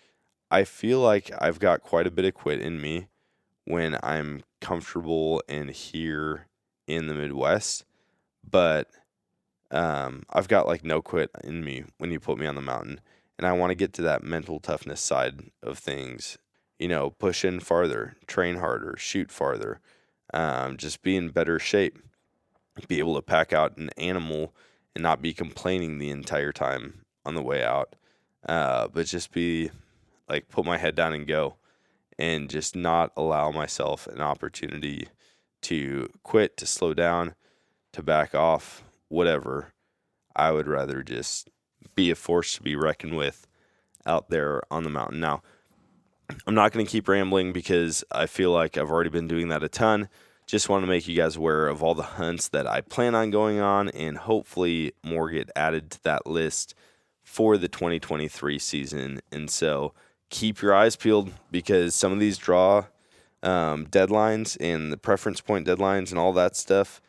I 0.51 0.63
feel 0.63 0.99
like 0.99 1.31
I've 1.39 1.59
got 1.59 1.81
quite 1.81 2.07
a 2.07 2.11
bit 2.11 2.25
of 2.25 2.33
quit 2.33 2.61
in 2.61 2.79
me 2.79 3.07
when 3.65 3.97
I'm 4.03 4.43
comfortable 4.61 5.41
and 5.49 5.69
here 5.69 6.47
in 6.87 7.07
the 7.07 7.13
Midwest, 7.13 7.83
but 8.47 8.89
um, 9.71 10.23
I've 10.29 10.47
got 10.47 10.67
like 10.67 10.83
no 10.83 11.01
quit 11.01 11.31
in 11.43 11.63
me 11.63 11.83
when 11.97 12.11
you 12.11 12.19
put 12.19 12.37
me 12.37 12.45
on 12.45 12.55
the 12.55 12.61
mountain. 12.61 13.01
And 13.37 13.45
I 13.45 13.51
want 13.51 13.71
to 13.71 13.75
get 13.75 13.91
to 13.93 14.01
that 14.03 14.23
mental 14.23 14.59
toughness 14.59 15.01
side 15.01 15.51
of 15.61 15.77
things, 15.77 16.37
you 16.79 16.87
know, 16.87 17.09
push 17.09 17.43
in 17.43 17.59
farther, 17.59 18.15
train 18.27 18.57
harder, 18.57 18.95
shoot 18.97 19.29
farther, 19.29 19.81
um, 20.33 20.77
just 20.77 21.01
be 21.01 21.17
in 21.17 21.29
better 21.29 21.59
shape, 21.59 21.99
be 22.87 22.99
able 22.99 23.15
to 23.15 23.21
pack 23.21 23.51
out 23.51 23.77
an 23.77 23.89
animal 23.97 24.53
and 24.95 25.03
not 25.03 25.21
be 25.21 25.33
complaining 25.33 25.97
the 25.97 26.09
entire 26.09 26.53
time 26.53 27.05
on 27.25 27.35
the 27.35 27.41
way 27.41 27.63
out, 27.63 27.95
uh, 28.47 28.87
but 28.87 29.05
just 29.07 29.31
be 29.31 29.71
like 30.29 30.49
put 30.49 30.65
my 30.65 30.77
head 30.77 30.95
down 30.95 31.13
and 31.13 31.27
go 31.27 31.55
and 32.17 32.49
just 32.49 32.75
not 32.75 33.11
allow 33.17 33.51
myself 33.51 34.07
an 34.07 34.21
opportunity 34.21 35.07
to 35.61 36.09
quit, 36.23 36.57
to 36.57 36.65
slow 36.65 36.93
down, 36.93 37.35
to 37.93 38.03
back 38.03 38.33
off, 38.35 38.83
whatever. 39.09 39.73
I 40.35 40.51
would 40.51 40.67
rather 40.67 41.01
just 41.01 41.49
be 41.95 42.11
a 42.11 42.15
force 42.15 42.55
to 42.55 42.61
be 42.61 42.75
reckoned 42.75 43.15
with 43.15 43.47
out 44.05 44.29
there 44.29 44.61
on 44.69 44.83
the 44.83 44.89
mountain. 44.89 45.19
Now, 45.19 45.41
I'm 46.45 46.55
not 46.55 46.71
going 46.71 46.85
to 46.85 46.91
keep 46.91 47.07
rambling 47.07 47.53
because 47.53 48.03
I 48.11 48.25
feel 48.25 48.51
like 48.51 48.77
I've 48.77 48.91
already 48.91 49.09
been 49.09 49.27
doing 49.27 49.49
that 49.49 49.63
a 49.63 49.69
ton. 49.69 50.09
Just 50.47 50.69
want 50.69 50.83
to 50.83 50.87
make 50.87 51.07
you 51.07 51.15
guys 51.15 51.35
aware 51.35 51.67
of 51.67 51.81
all 51.81 51.95
the 51.95 52.03
hunts 52.03 52.49
that 52.49 52.67
I 52.67 52.81
plan 52.81 53.15
on 53.15 53.31
going 53.31 53.59
on, 53.59 53.89
and 53.89 54.17
hopefully 54.17 54.93
more 55.03 55.29
get 55.29 55.49
added 55.55 55.89
to 55.91 56.03
that 56.03 56.27
list 56.27 56.75
for 57.25 57.57
the 57.57 57.67
2023 57.67 58.57
season. 58.59 59.19
And 59.31 59.49
so 59.49 59.93
keep 60.29 60.61
your 60.61 60.73
eyes 60.73 60.95
peeled 60.95 61.33
because 61.51 61.93
some 61.93 62.13
of 62.13 62.19
these 62.19 62.37
draw 62.37 62.85
um, 63.43 63.87
deadlines 63.87 64.55
and 64.61 64.93
the 64.93 64.97
preference 64.97 65.41
point 65.41 65.67
deadlines 65.67 66.11
and 66.11 66.19
all 66.19 66.31
that 66.33 66.55
stuff, 66.55 67.01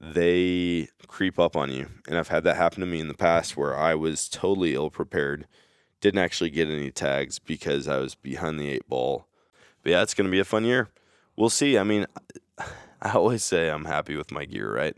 they 0.00 0.88
creep 1.06 1.38
up 1.38 1.54
on 1.54 1.70
you. 1.70 1.86
And 2.08 2.18
I've 2.18 2.28
had 2.28 2.44
that 2.44 2.56
happen 2.56 2.80
to 2.80 2.86
me 2.86 2.98
in 2.98 3.08
the 3.08 3.14
past 3.14 3.56
where 3.56 3.76
I 3.76 3.94
was 3.94 4.28
totally 4.28 4.74
ill 4.74 4.90
prepared, 4.90 5.46
didn't 6.00 6.20
actually 6.20 6.50
get 6.50 6.68
any 6.68 6.90
tags 6.90 7.38
because 7.38 7.86
I 7.86 7.98
was 7.98 8.14
behind 8.14 8.58
the 8.58 8.70
eight 8.70 8.88
ball. 8.88 9.26
But 9.82 9.90
yeah, 9.90 10.02
it's 10.02 10.14
going 10.14 10.26
to 10.26 10.32
be 10.32 10.40
a 10.40 10.44
fun 10.44 10.64
year. 10.64 10.88
We'll 11.36 11.50
see. 11.50 11.78
I 11.78 11.84
mean, 11.84 12.06
I 13.02 13.12
always 13.12 13.44
say 13.44 13.68
I'm 13.68 13.84
happy 13.84 14.16
with 14.16 14.32
my 14.32 14.44
gear, 14.44 14.74
right? 14.74 14.96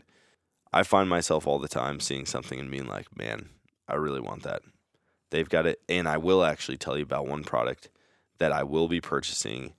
I 0.73 0.83
find 0.83 1.09
myself 1.09 1.45
all 1.45 1.59
the 1.59 1.67
time 1.67 1.99
seeing 1.99 2.25
something 2.25 2.59
and 2.59 2.71
being 2.71 2.87
like, 2.87 3.15
man, 3.15 3.49
I 3.91 3.97
really 3.97 4.21
want 4.21 4.43
that. 4.43 4.61
They've 5.29 5.49
got 5.49 5.65
it. 5.65 5.81
And 5.87 6.07
I 6.07 6.17
will 6.17 6.43
actually 6.43 6.77
tell 6.77 6.97
you 6.97 7.03
about 7.03 7.27
one 7.27 7.43
product 7.43 7.89
that 8.39 8.51
I 8.51 8.63
will 8.63 8.87
be 8.87 9.01
purchasing 9.01 9.73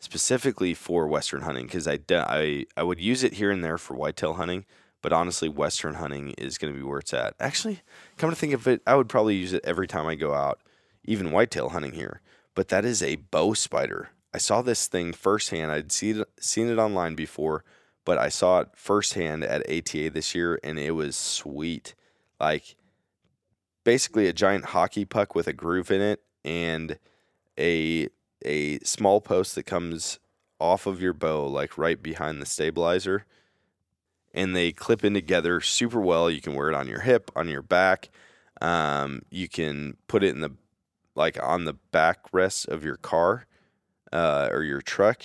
specifically 0.00 0.74
for 0.74 1.06
Western 1.06 1.42
hunting 1.42 1.66
because 1.66 1.86
I, 1.88 1.98
I, 2.10 2.66
I 2.76 2.82
would 2.82 3.00
use 3.00 3.22
it 3.22 3.34
here 3.34 3.50
and 3.50 3.62
there 3.62 3.78
for 3.78 3.94
whitetail 3.94 4.34
hunting. 4.34 4.64
But 5.00 5.12
honestly, 5.12 5.48
Western 5.48 5.94
hunting 5.94 6.30
is 6.30 6.58
going 6.58 6.72
to 6.72 6.78
be 6.78 6.84
where 6.84 6.98
it's 6.98 7.14
at. 7.14 7.34
Actually, 7.38 7.82
come 8.16 8.30
to 8.30 8.36
think 8.36 8.52
of 8.52 8.66
it, 8.66 8.82
I 8.86 8.96
would 8.96 9.08
probably 9.08 9.36
use 9.36 9.52
it 9.52 9.64
every 9.64 9.86
time 9.86 10.06
I 10.06 10.16
go 10.16 10.34
out, 10.34 10.60
even 11.04 11.30
whitetail 11.30 11.68
hunting 11.68 11.92
here. 11.92 12.20
but 12.58 12.66
that 12.66 12.84
is 12.84 13.04
a 13.04 13.14
bow 13.14 13.54
spider. 13.54 14.10
I 14.34 14.38
saw 14.38 14.62
this 14.62 14.88
thing 14.88 15.12
firsthand. 15.12 15.70
I'd 15.70 15.92
seen 15.92 16.22
it, 16.22 16.28
seen 16.40 16.68
it 16.68 16.76
online 16.76 17.14
before, 17.14 17.62
but 18.04 18.18
I 18.18 18.30
saw 18.30 18.58
it 18.58 18.70
firsthand 18.74 19.44
at 19.44 19.60
ATA 19.70 20.10
this 20.10 20.34
year, 20.34 20.58
and 20.64 20.76
it 20.76 20.90
was 20.90 21.14
sweet. 21.14 21.94
Like 22.40 22.74
basically 23.88 24.26
a 24.26 24.34
giant 24.34 24.66
hockey 24.66 25.06
puck 25.06 25.34
with 25.34 25.46
a 25.46 25.52
groove 25.54 25.90
in 25.90 26.02
it 26.02 26.20
and 26.44 26.98
a 27.58 28.06
a 28.44 28.78
small 28.80 29.18
post 29.18 29.54
that 29.54 29.62
comes 29.62 30.18
off 30.60 30.86
of 30.86 31.00
your 31.00 31.14
bow, 31.14 31.46
like 31.46 31.78
right 31.78 32.02
behind 32.02 32.42
the 32.42 32.44
stabilizer. 32.44 33.24
And 34.34 34.54
they 34.54 34.72
clip 34.72 35.06
in 35.06 35.14
together 35.14 35.62
super 35.62 36.02
well. 36.02 36.30
You 36.30 36.42
can 36.42 36.54
wear 36.54 36.68
it 36.68 36.74
on 36.74 36.86
your 36.86 37.00
hip, 37.00 37.30
on 37.34 37.48
your 37.48 37.62
back. 37.62 38.10
Um, 38.60 39.22
you 39.30 39.48
can 39.48 39.96
put 40.06 40.22
it 40.22 40.34
in 40.34 40.42
the 40.42 40.52
like 41.14 41.42
on 41.42 41.64
the 41.64 41.78
backrest 41.90 42.68
of 42.68 42.84
your 42.84 42.98
car 42.98 43.46
uh, 44.12 44.50
or 44.52 44.64
your 44.64 44.82
truck. 44.82 45.22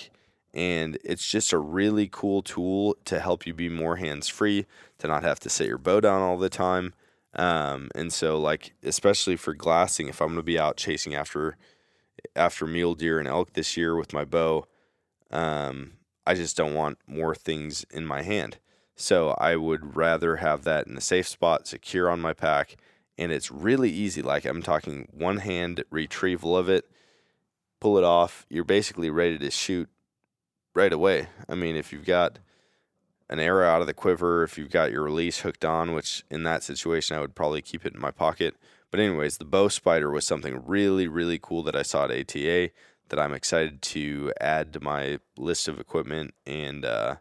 And 0.53 0.97
it's 1.03 1.29
just 1.29 1.51
a 1.51 1.57
really 1.57 2.07
cool 2.09 2.41
tool 2.41 2.95
to 3.03 3.19
help 3.19 3.45
you 3.45 3.53
be 3.53 3.67
more 3.67 3.97
hands 3.97 4.29
free, 4.29 4.67
to 4.99 5.07
not 5.07 5.23
have 5.23 5.41
to 5.41 5.49
set 5.49 5.67
your 5.67 5.77
bow 5.77 5.99
down 5.99 6.21
all 6.21 6.37
the 6.37 6.47
time. 6.47 6.93
Um, 7.35 7.89
and 7.95 8.13
so, 8.13 8.39
like, 8.39 8.73
especially 8.83 9.35
for 9.35 9.53
glassing, 9.53 10.07
if 10.07 10.21
I'm 10.21 10.29
going 10.29 10.37
to 10.37 10.43
be 10.43 10.59
out 10.59 10.77
chasing 10.77 11.15
after 11.15 11.57
after 12.35 12.65
mule 12.65 12.95
deer 12.95 13.19
and 13.19 13.27
elk 13.27 13.53
this 13.53 13.75
year 13.75 13.95
with 13.95 14.13
my 14.13 14.23
bow, 14.23 14.65
um, 15.31 15.93
I 16.25 16.35
just 16.35 16.55
don't 16.55 16.75
want 16.75 16.99
more 17.07 17.35
things 17.35 17.85
in 17.91 18.05
my 18.05 18.21
hand. 18.21 18.59
So 18.95 19.31
I 19.39 19.55
would 19.55 19.95
rather 19.95 20.37
have 20.37 20.63
that 20.63 20.87
in 20.87 20.95
a 20.95 21.01
safe 21.01 21.27
spot, 21.27 21.67
secure 21.67 22.09
on 22.09 22.21
my 22.21 22.33
pack, 22.33 22.77
and 23.17 23.31
it's 23.31 23.51
really 23.51 23.89
easy. 23.89 24.21
Like 24.21 24.45
I'm 24.45 24.61
talking 24.61 25.07
one 25.11 25.37
hand 25.37 25.83
retrieval 25.89 26.55
of 26.55 26.69
it, 26.69 26.85
pull 27.79 27.97
it 27.97 28.03
off. 28.03 28.45
You're 28.49 28.63
basically 28.63 29.09
ready 29.09 29.37
to 29.39 29.51
shoot 29.51 29.89
right 30.75 30.93
away. 30.93 31.27
I 31.49 31.55
mean, 31.55 31.75
if 31.75 31.91
you've 31.91 32.05
got 32.05 32.39
an 33.29 33.39
arrow 33.39 33.67
out 33.67 33.81
of 33.81 33.87
the 33.87 33.93
quiver, 33.93 34.43
if 34.43 34.57
you've 34.57 34.71
got 34.71 34.91
your 34.91 35.03
release 35.03 35.39
hooked 35.39 35.65
on, 35.65 35.93
which 35.93 36.23
in 36.29 36.43
that 36.43 36.63
situation 36.63 37.15
I 37.15 37.21
would 37.21 37.35
probably 37.35 37.61
keep 37.61 37.85
it 37.85 37.93
in 37.93 38.01
my 38.01 38.11
pocket. 38.11 38.55
But 38.91 38.99
anyways, 38.99 39.37
the 39.37 39.45
bow 39.45 39.69
spider 39.69 40.11
was 40.11 40.25
something 40.25 40.63
really, 40.65 41.07
really 41.07 41.39
cool 41.41 41.63
that 41.63 41.75
I 41.75 41.81
saw 41.81 42.05
at 42.05 42.11
ATA 42.11 42.69
that 43.09 43.19
I'm 43.19 43.33
excited 43.33 43.81
to 43.81 44.31
add 44.39 44.73
to 44.73 44.79
my 44.79 45.19
list 45.37 45.67
of 45.67 45.79
equipment 45.79 46.33
and 46.45 46.85
uh, 46.85 47.15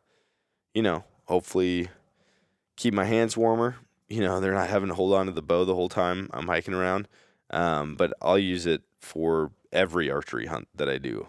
you 0.75 0.83
know, 0.83 1.05
hopefully 1.27 1.89
keep 2.77 2.95
my 2.95 3.05
hands 3.05 3.37
warmer. 3.37 3.77
You 4.09 4.21
know, 4.21 4.41
they're 4.41 4.53
not 4.53 4.69
having 4.69 4.89
to 4.89 4.95
hold 4.95 5.15
on 5.15 5.27
to 5.27 5.33
the 5.33 5.43
bow 5.43 5.65
the 5.65 5.75
whole 5.75 5.89
time 5.89 6.29
I'm 6.33 6.47
hiking 6.47 6.75
around. 6.75 7.09
Um, 7.51 7.97
but 7.97 8.13
I'll 8.21 8.39
use 8.39 8.67
it 8.67 8.83
for 9.01 9.53
every 9.73 10.11
archery 10.11 10.47
hunt 10.47 10.69
that 10.75 10.89
I 10.89 10.99
do. 10.99 11.29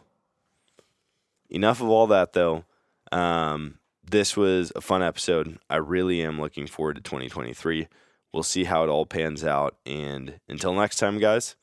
Enough 1.49 1.81
of 1.81 1.89
all 1.89 2.07
that 2.07 2.33
though. 2.33 2.65
Um, 3.11 3.79
this 4.09 4.35
was 4.35 4.71
a 4.75 4.81
fun 4.81 5.01
episode. 5.01 5.59
I 5.69 5.77
really 5.77 6.21
am 6.21 6.39
looking 6.39 6.67
forward 6.67 6.95
to 6.95 7.01
2023. 7.01 7.87
We'll 8.33 8.43
see 8.43 8.63
how 8.63 8.83
it 8.83 8.89
all 8.89 9.05
pans 9.05 9.43
out. 9.43 9.77
And 9.85 10.39
until 10.47 10.73
next 10.73 10.97
time, 10.97 11.19
guys, 11.19 11.55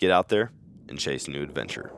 get 0.00 0.10
out 0.10 0.28
there 0.28 0.50
and 0.88 0.98
chase 0.98 1.28
new 1.28 1.42
adventure. 1.42 1.92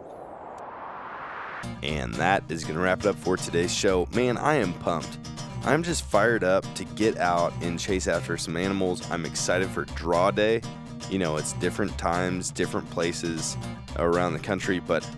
And 1.83 2.15
that 2.15 2.45
is 2.49 2.65
going 2.65 2.77
to 2.77 2.81
wrap 2.81 3.01
it 3.01 3.07
up 3.07 3.17
for 3.17 3.37
today's 3.37 3.75
show. 3.75 4.09
Man, 4.15 4.37
I 4.37 4.55
am 4.55 4.73
pumped. 4.75 5.19
I'm 5.65 5.83
just 5.83 6.05
fired 6.05 6.45
up 6.45 6.65
to 6.75 6.85
get 6.85 7.19
out 7.19 7.53
and 7.63 7.79
chase 7.79 8.07
after 8.07 8.37
some 8.37 8.57
animals. 8.57 9.09
I'm 9.11 9.25
excited 9.25 9.69
for 9.69 9.85
draw 9.85 10.31
day. 10.31 10.63
You 11.11 11.19
know, 11.19 11.37
it's 11.37 11.53
different 11.55 11.97
times, 11.99 12.51
different 12.51 12.89
places 12.91 13.57
around 13.97 14.35
the 14.35 14.39
country, 14.39 14.79
but 14.79 15.09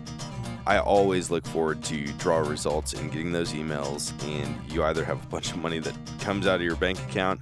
I 0.71 0.79
always 0.79 1.33
look 1.33 1.45
forward 1.49 1.83
to 1.87 2.07
draw 2.13 2.39
results 2.39 2.93
and 2.93 3.11
getting 3.11 3.33
those 3.33 3.55
emails. 3.55 4.13
And 4.23 4.55
you 4.71 4.85
either 4.85 5.05
have 5.05 5.21
a 5.21 5.27
bunch 5.27 5.51
of 5.51 5.59
money 5.59 5.81
that 5.81 5.93
comes 6.21 6.47
out 6.47 6.61
of 6.61 6.63
your 6.63 6.77
bank 6.77 6.97
account 7.09 7.41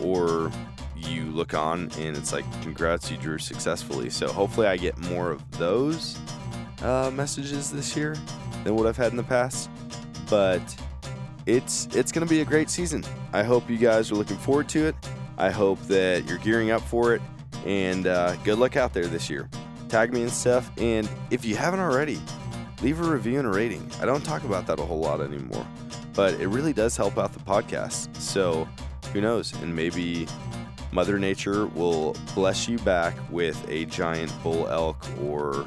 or 0.00 0.52
you 0.94 1.24
look 1.24 1.54
on 1.54 1.90
and 1.98 2.16
it's 2.16 2.32
like, 2.32 2.44
congrats, 2.62 3.10
you 3.10 3.16
drew 3.16 3.38
successfully. 3.38 4.10
So 4.10 4.28
hopefully, 4.28 4.68
I 4.68 4.76
get 4.76 4.96
more 4.96 5.32
of 5.32 5.58
those 5.58 6.20
uh, 6.80 7.10
messages 7.12 7.72
this 7.72 7.96
year 7.96 8.16
than 8.62 8.76
what 8.76 8.86
I've 8.86 8.96
had 8.96 9.10
in 9.10 9.16
the 9.16 9.24
past. 9.24 9.70
But 10.30 10.62
it's 11.46 11.88
it's 11.96 12.12
going 12.12 12.24
to 12.24 12.30
be 12.30 12.42
a 12.42 12.44
great 12.44 12.70
season. 12.70 13.02
I 13.32 13.42
hope 13.42 13.68
you 13.68 13.76
guys 13.76 14.12
are 14.12 14.14
looking 14.14 14.38
forward 14.38 14.68
to 14.68 14.86
it. 14.86 14.94
I 15.36 15.50
hope 15.50 15.80
that 15.88 16.28
you're 16.28 16.38
gearing 16.38 16.70
up 16.70 16.82
for 16.82 17.12
it, 17.12 17.22
and 17.66 18.06
uh, 18.06 18.36
good 18.44 18.60
luck 18.60 18.76
out 18.76 18.94
there 18.94 19.06
this 19.06 19.28
year. 19.28 19.50
Tag 19.88 20.12
me 20.12 20.22
and 20.22 20.30
stuff, 20.30 20.70
and 20.78 21.08
if 21.32 21.44
you 21.44 21.56
haven't 21.56 21.80
already, 21.80 22.20
leave 22.82 23.00
a 23.00 23.10
review 23.10 23.38
and 23.38 23.48
a 23.48 23.50
rating. 23.50 23.90
I 24.00 24.06
don't 24.06 24.24
talk 24.24 24.44
about 24.44 24.66
that 24.66 24.78
a 24.78 24.82
whole 24.82 25.00
lot 25.00 25.20
anymore, 25.20 25.66
but 26.14 26.34
it 26.34 26.48
really 26.48 26.72
does 26.72 26.96
help 26.96 27.18
out 27.18 27.32
the 27.32 27.40
podcast. 27.40 28.14
So 28.16 28.68
who 29.12 29.20
knows? 29.20 29.52
And 29.62 29.74
maybe 29.74 30.26
Mother 30.92 31.18
Nature 31.18 31.66
will 31.66 32.16
bless 32.34 32.68
you 32.68 32.78
back 32.78 33.14
with 33.30 33.62
a 33.68 33.84
giant 33.86 34.32
bull 34.42 34.68
elk 34.68 35.04
or 35.22 35.66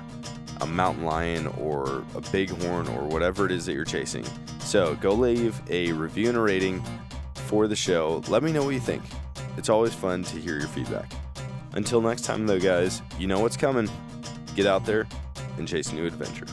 a 0.61 0.65
mountain 0.65 1.03
lion 1.03 1.47
or 1.59 2.03
a 2.15 2.21
bighorn 2.21 2.87
or 2.89 3.07
whatever 3.07 3.45
it 3.45 3.51
is 3.51 3.65
that 3.65 3.73
you're 3.73 3.85
chasing. 3.85 4.25
So 4.59 4.95
go 4.95 5.13
leave 5.13 5.59
a 5.69 5.91
review 5.91 6.29
and 6.29 6.37
a 6.37 6.41
rating 6.41 6.83
for 7.33 7.67
the 7.67 7.75
show. 7.75 8.23
Let 8.27 8.43
me 8.43 8.51
know 8.51 8.63
what 8.63 8.73
you 8.73 8.79
think. 8.79 9.03
It's 9.57 9.69
always 9.69 9.93
fun 9.93 10.23
to 10.23 10.39
hear 10.39 10.57
your 10.57 10.69
feedback. 10.69 11.11
Until 11.73 12.01
next 12.01 12.23
time, 12.25 12.47
though, 12.47 12.59
guys, 12.59 13.01
you 13.17 13.27
know 13.27 13.39
what's 13.39 13.57
coming. 13.57 13.89
Get 14.55 14.65
out 14.65 14.85
there 14.85 15.07
and 15.57 15.67
chase 15.67 15.91
new 15.91 16.05
adventure. 16.05 16.45